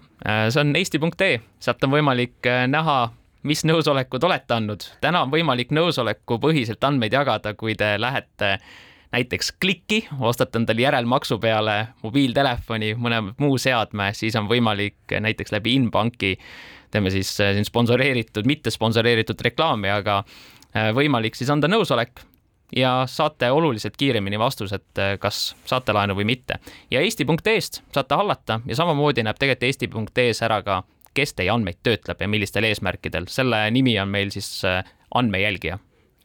[0.54, 3.00] see on eesti.ee, sealt on võimalik näha
[3.44, 4.86] mis nõusolekud olete andnud.
[5.02, 8.58] täna on võimalik nõusolekupõhiselt andmeid jagada, kui te lähete
[9.12, 15.74] näiteks klikki, ostate endale järelmaksu peale mobiiltelefoni, mõne muu seadme, siis on võimalik näiteks läbi
[15.80, 16.36] Inbanki,
[16.92, 22.22] teeme siis siin sponsoreeritud, mitte sponsoreeritud reklaami, aga äh, võimalik siis anda nõusolek
[22.76, 26.60] ja saate oluliselt kiiremini vastused, kas saate laenu või mitte.
[26.92, 30.84] ja Eesti.ee-st saate hallata ja samamoodi näeb tegelikult Eesti.ee-s ära ka,
[31.20, 33.28] kes teie andmeid töötleb ja millistel eesmärkidel.
[33.28, 34.64] selle nimi on meil siis
[35.16, 35.80] andmejälgija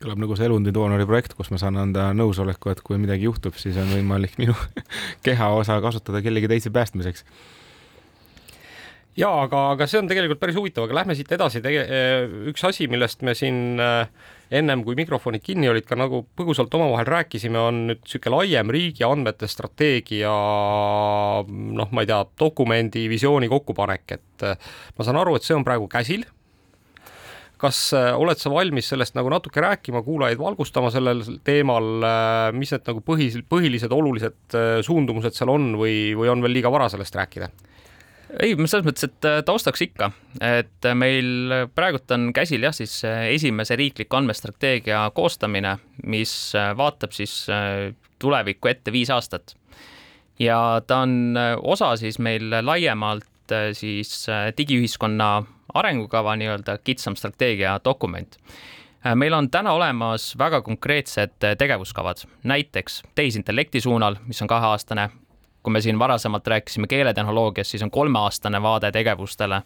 [0.04, 3.78] kõlab nagu see elundidoonori projekt, kus ma saan anda nõusoleku, et kui midagi juhtub, siis
[3.80, 4.52] on võimalik minu
[5.26, 7.24] kehaosa kasutada kellegi teise päästmiseks
[9.18, 11.86] ja aga, aga see on tegelikult päris huvitav, aga lähme siit edasi, tege-,
[12.50, 13.80] üks asi, millest me siin
[14.54, 19.06] ennem kui mikrofonid kinni olid, ka nagu põgusalt omavahel rääkisime, on nüüd niisugune laiem riigi
[19.06, 20.34] andmete strateegia
[21.48, 24.48] noh, ma ei tea, dokumendi, visiooni kokkupanek, et
[24.98, 26.26] ma saan aru, et see on praegu käsil
[27.64, 31.86] kas oled sa valmis sellest nagu natuke rääkima, kuulajaid valgustama sellel teemal,
[32.52, 36.90] mis need nagu põhis, põhilised olulised suundumused seal on või, või on veel liiga vara
[36.92, 37.48] sellest rääkida?
[38.42, 40.10] Ei, selles mõttes, et äh, taustaks ikka,
[40.42, 45.76] et äh, meil praegult on käsil jah, siis äh, esimese riikliku andmestrateegia koostamine,
[46.10, 46.34] mis
[46.76, 47.44] vaatab siis
[48.22, 49.56] tulevikku ette viis aastat.
[50.38, 54.26] ja ta on osa siis meil laiemalt siis
[54.56, 58.38] digiühiskonna arengukava nii-öelda kitsam strateegia dokument.
[59.14, 65.10] Meil on täna olemas väga konkreetsed tegevuskavad, näiteks tehisintellekti suunal, mis on kaheaastane,
[65.64, 69.62] kui me siin varasemalt rääkisime keeletehnoloogiast, siis on kolmeaastane vaade tegevustele.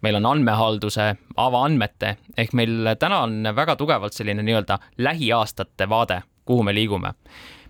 [0.00, 6.62] meil on andmehalduse, avaandmete ehk meil täna on väga tugevalt selline nii-öelda lähiaastate vaade, kuhu
[6.62, 7.12] me liigume.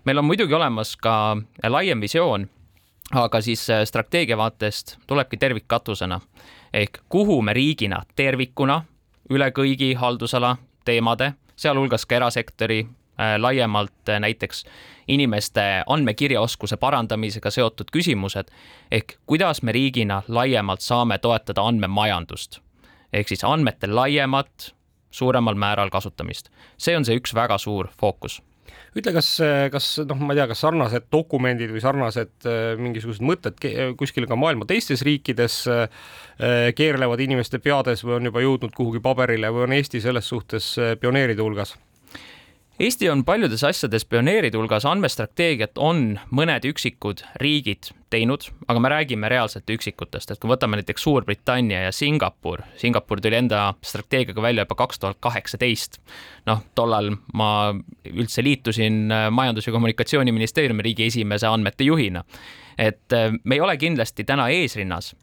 [0.05, 2.47] meil on muidugi olemas ka laiem visioon,
[3.13, 6.21] aga siis strateegia vaatest tulebki tervikkatusena
[6.73, 8.83] ehk kuhu me riigina tervikuna
[9.29, 13.00] üle kõigi haldusala teemade, sealhulgas ka erasektori Äh,
[13.37, 14.65] laiemalt äh, näiteks
[15.07, 18.51] inimeste andmekirjaoskuse parandamisega seotud küsimused
[18.91, 22.61] ehk kuidas me riigina laiemalt saame toetada andmemajandust
[23.13, 24.71] ehk siis andmete laiemat,
[25.11, 26.49] suuremal määral kasutamist.
[26.77, 28.39] see on see üks väga suur fookus
[28.95, 29.27] ütle, kas,
[29.71, 33.59] kas noh, ma ei tea, kas sarnased dokumendid või sarnased äh, mingisugused mõtted
[33.99, 35.61] kuskil ka maailma teistes riikides
[36.75, 41.43] keerlevad inimeste peades või on juba jõudnud kuhugi paberile või on Eesti selles suhtes pioneeride
[41.43, 41.75] hulgas?
[42.79, 49.29] Eesti on paljudes asjades pioneeride hulgas, andmestrateegiat on mõned üksikud riigid teinud, aga me räägime
[49.29, 54.79] reaalselt üksikutest, et kui võtame näiteks Suurbritannia ja Singapur, Singapur tuli enda strateegiaga välja juba
[54.79, 55.99] kaks tuhat kaheksateist.
[56.45, 57.73] noh, tollal ma
[58.07, 62.23] üldse liitusin Majandus- ja Kommunikatsiooniministeeriumi riigi esimese andmete juhina.
[62.77, 65.15] et äh, me ei ole kindlasti täna eesrinnas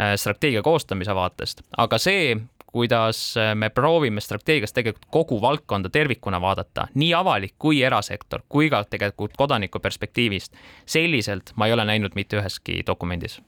[0.00, 2.36] äh, strateegia koostamise vaatest, aga see,
[2.72, 8.70] kuidas äh, me proovime strateegias tegelikult kogu valdkonda tervikuna vaadata, nii avalik kui erasektor, kui
[8.72, 10.52] ka tegelikult kodaniku perspektiivist.
[10.86, 13.40] selliselt ma ei ole näinud mitte üheski dokumendis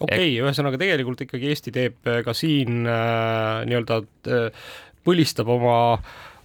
[0.00, 4.66] okei okay,, ühesõnaga tegelikult ikkagi Eesti teeb äh, ka siin äh, nii-öelda äh,
[5.04, 5.78] põlistab oma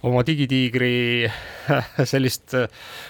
[0.04, 1.30] oma digitiigri
[2.12, 2.68] sellist äh,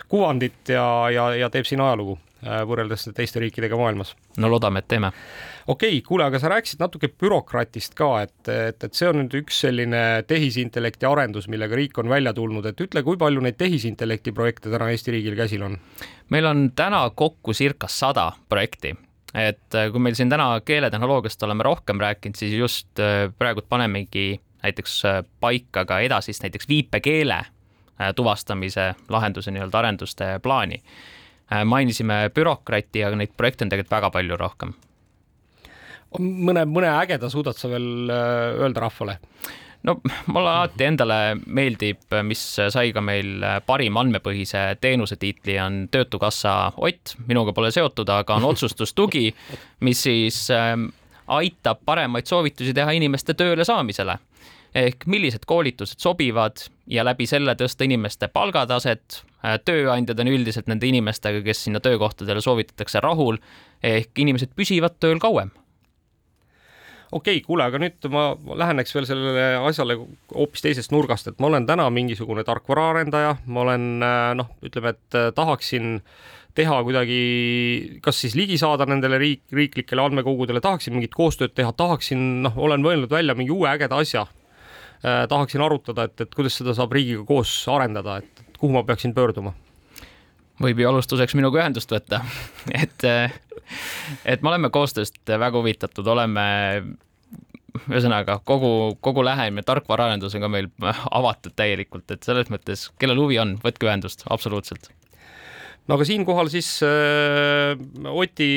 [0.09, 4.15] kuvandit ja, ja, ja teeb siin ajalugu võrreldes teiste riikidega maailmas.
[4.39, 5.13] no loodame, et teeme
[5.67, 9.39] okei okay,, kuule, aga sa rääkisid natuke bürokraatist ka, et, et, et see on nüüd
[9.41, 14.35] üks selline tehisintellekti arendus, millega riik on välja tulnud, et ütle, kui palju neid tehisintellekti
[14.37, 15.81] projekte täna Eesti riigil käsil on?
[16.35, 18.95] meil on täna kokku circa sada projekti
[19.35, 24.41] et äh, kui meil siin täna keeletehnoloogiast oleme rohkem rääkinud, siis just äh, praegu panemegi
[24.63, 27.43] näiteks äh, paika ka edasist näiteks viipekeele
[28.19, 30.81] tuvastamise lahenduse nii-öelda arenduste plaani.
[31.65, 34.75] Mainisime bürokrati, aga neid projekte on tegelikult väga palju rohkem
[36.19, 39.19] mõne, mõne ägeda suudad sa veel äh, öelda rahvale?
[39.85, 39.99] no
[40.33, 42.43] mulle alati endale meeldib, mis
[42.73, 48.49] sai ka meil parim andmepõhise teenuse tiitli, on Töötukassa Ott, minuga pole seotud, aga on
[48.53, 49.29] otsustustugi,
[49.85, 50.89] mis siis ähm,
[51.29, 54.17] aitab paremaid soovitusi teha inimeste tööle saamisele.
[54.75, 60.89] Ehk millised koolitused sobivad ja läbi selle tõsta inimeste palgataset, äh, tööandjad on üldiselt nende
[60.91, 63.39] inimestega, kes sinna töökohtadele soovitatakse rahul,
[63.83, 65.55] ehk inimesed püsivad tööl kauem.
[67.15, 69.95] Okei okay,, kuule, aga nüüd ma läheneks veel sellele asjale
[70.35, 75.19] hoopis teisest nurgast, et ma olen täna mingisugune tarkvaraarendaja, ma olen äh, noh, ütleme, et
[75.21, 76.01] äh, tahaksin
[76.59, 77.21] teha kuidagi,
[78.03, 82.83] kas siis ligi saada nendele riik, riiklikele andmekogudele, tahaksin mingit koostööd teha, tahaksin, noh, olen
[82.83, 84.27] mõelnud välja mingi uue ägeda asja.
[85.05, 89.55] Tahaksin arutada, et, et kuidas seda saab riigiga koos arendada, et kuhu ma peaksin pöörduma?
[90.63, 92.21] Võib ju alustuseks minuga ühendust võtta.
[92.83, 93.05] Et,
[94.25, 96.45] et me oleme koostööst väga huvitatud, oleme
[97.89, 100.69] ühesõnaga kogu, kogu lähenemine tarkvaraarendus on ka meil
[101.11, 104.93] avatud täielikult, et selles mõttes, kellel huvi on, võtke ühendust, absoluutselt
[105.89, 107.75] no aga siinkohal siis äh,
[108.11, 108.49] Oti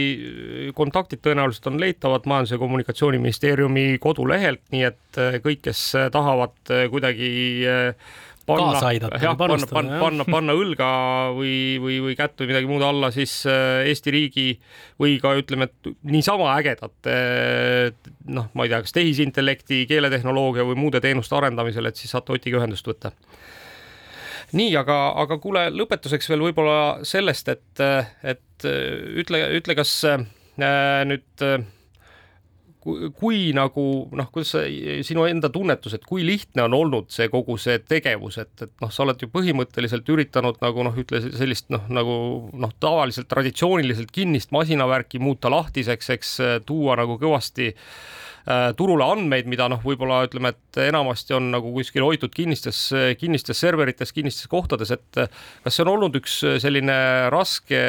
[0.77, 6.87] kontaktid tõenäoliselt on leitavad Majandus- ja Kommunikatsiooniministeeriumi kodulehelt, nii et äh, kõik, kes tahavad äh,
[6.93, 7.29] kuidagi
[7.67, 8.15] äh,
[8.47, 10.89] kaasa aidata panna, panna, panna, panna õlga
[11.35, 14.47] või, või, või kätt või midagi muud alla siis äh, Eesti riigi
[15.01, 17.17] või ka ütleme, et niisama ägedate
[18.31, 22.61] noh, ma ei tea, kas tehisintellekti, keeletehnoloogia või muude teenuste arendamisel, et siis saate Otiga
[22.61, 23.11] ühendust võtta
[24.55, 27.87] nii, aga, aga kuule, lõpetuseks veel võib-olla sellest, et,
[28.23, 30.23] et ütle, ütle, kas äh,
[31.07, 31.65] nüüd äh,
[33.19, 33.83] kui nagu
[34.15, 34.61] noh, kuidas sa,
[35.03, 38.93] sinu enda tunnetus, et kui lihtne on olnud see kogu see tegevus, et, et noh,
[38.93, 42.15] sa oled ju põhimõtteliselt üritanud nagu noh, ütle sellist noh, nagu
[42.55, 46.31] noh, tavaliselt traditsiooniliselt kinnist masinavärki muuta lahtiseks, eks
[46.69, 48.26] tuua nagu kõvasti äh, Äh,
[48.79, 52.79] turule andmeid, mida noh, võib-olla ütleme, et enamasti on nagu kuskil hoitud kinnistes,
[53.19, 55.19] kinnistes serverites, kinnistes kohtades, et
[55.63, 56.95] kas see on olnud üks selline
[57.33, 57.81] raske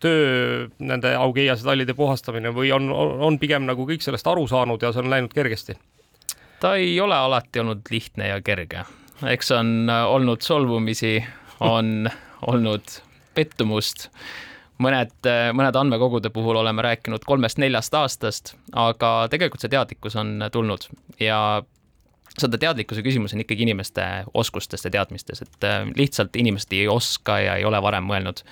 [0.00, 4.94] töö, nende Augeias tallide puhastamine või on, on pigem nagu kõik sellest aru saanud ja
[4.94, 5.76] see on läinud kergesti?
[6.60, 8.82] ta ei ole alati olnud lihtne ja kerge,
[9.30, 11.18] eks on olnud solvumisi,
[11.60, 12.08] on
[12.50, 12.98] olnud
[13.34, 14.08] pettumust
[14.82, 15.14] mõned,
[15.56, 20.86] mõned andmekogude puhul oleme rääkinud kolmest-neljast aastast, aga tegelikult see teadlikkus on tulnud
[21.22, 21.40] ja
[22.38, 24.04] seda teadlikkuse küsimus on ikkagi inimeste
[24.34, 28.44] oskustest ja teadmistes, et äh, lihtsalt inimesed ei oska ja ei ole varem mõelnud.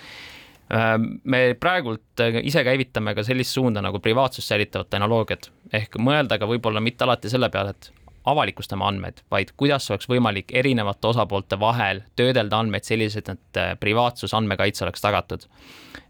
[0.74, 6.50] Äh, me praegult ise käivitame ka sellist suunda nagu privaatsust säilitavat tehnoloogiat ehk mõelda ka
[6.50, 7.92] võib-olla mitte alati selle peale, et
[8.26, 14.34] avalikustama andmeid, vaid kuidas oleks võimalik erinevate osapoolte vahel töödelda andmeid selliselt, et äh, privaatsus,
[14.34, 15.46] andmekaitse oleks tagatud.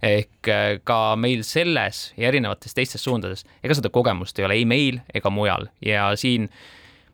[0.02, 4.64] ehk äh, ka meil selles ja erinevates teistes suundades, ega seda kogemust ei ole ei
[4.64, 6.50] meil ega mujal ja siin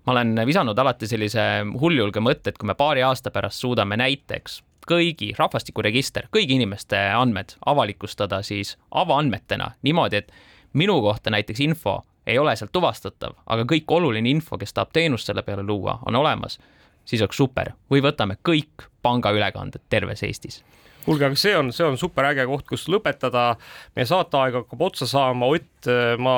[0.06, 1.40] ma olen visanud alati sellise
[1.80, 7.54] hulljulge mõtte, et kui me paari aasta pärast suudame näiteks kõigi rahvastikuregister, kõigi inimeste andmed
[7.66, 10.32] avalikustada siis avaandmetena niimoodi, et
[10.72, 15.26] minu kohta näiteks info ei ole sealt tuvastatav, aga kõik oluline info, kes tahab teenust
[15.26, 16.58] selle peale luua, on olemas,
[17.04, 17.72] siis oleks super.
[17.90, 20.62] või võtame kõik pangaülekanded terves Eestis
[21.04, 23.56] kuulge, aga see on, see on super äge koht, kus lõpetada.
[23.96, 26.34] meie saateaeg hakkab otsa saama, Ott, ma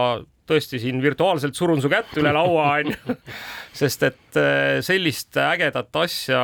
[0.49, 3.17] tõesti siin virtuaalselt surun su kätt üle laua, onju.
[3.81, 6.43] sest et äh, sellist ägedat asja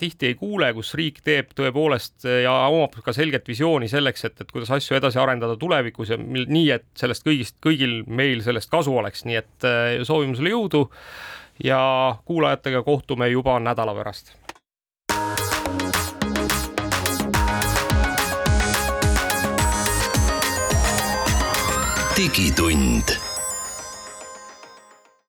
[0.00, 4.40] tihti ei kuule, kus riik teeb tõepoolest äh, ja omab ka selget visiooni selleks, et,
[4.40, 8.96] et kuidas asju edasi arendada tulevikus ja nii, et sellest kõigist, kõigil meil sellest kasu
[8.96, 10.86] oleks, nii et äh, soovime sulle jõudu
[11.64, 11.80] ja
[12.24, 14.36] kuulajatega kohtume juba nädala pärast.
[22.20, 23.29] Digitund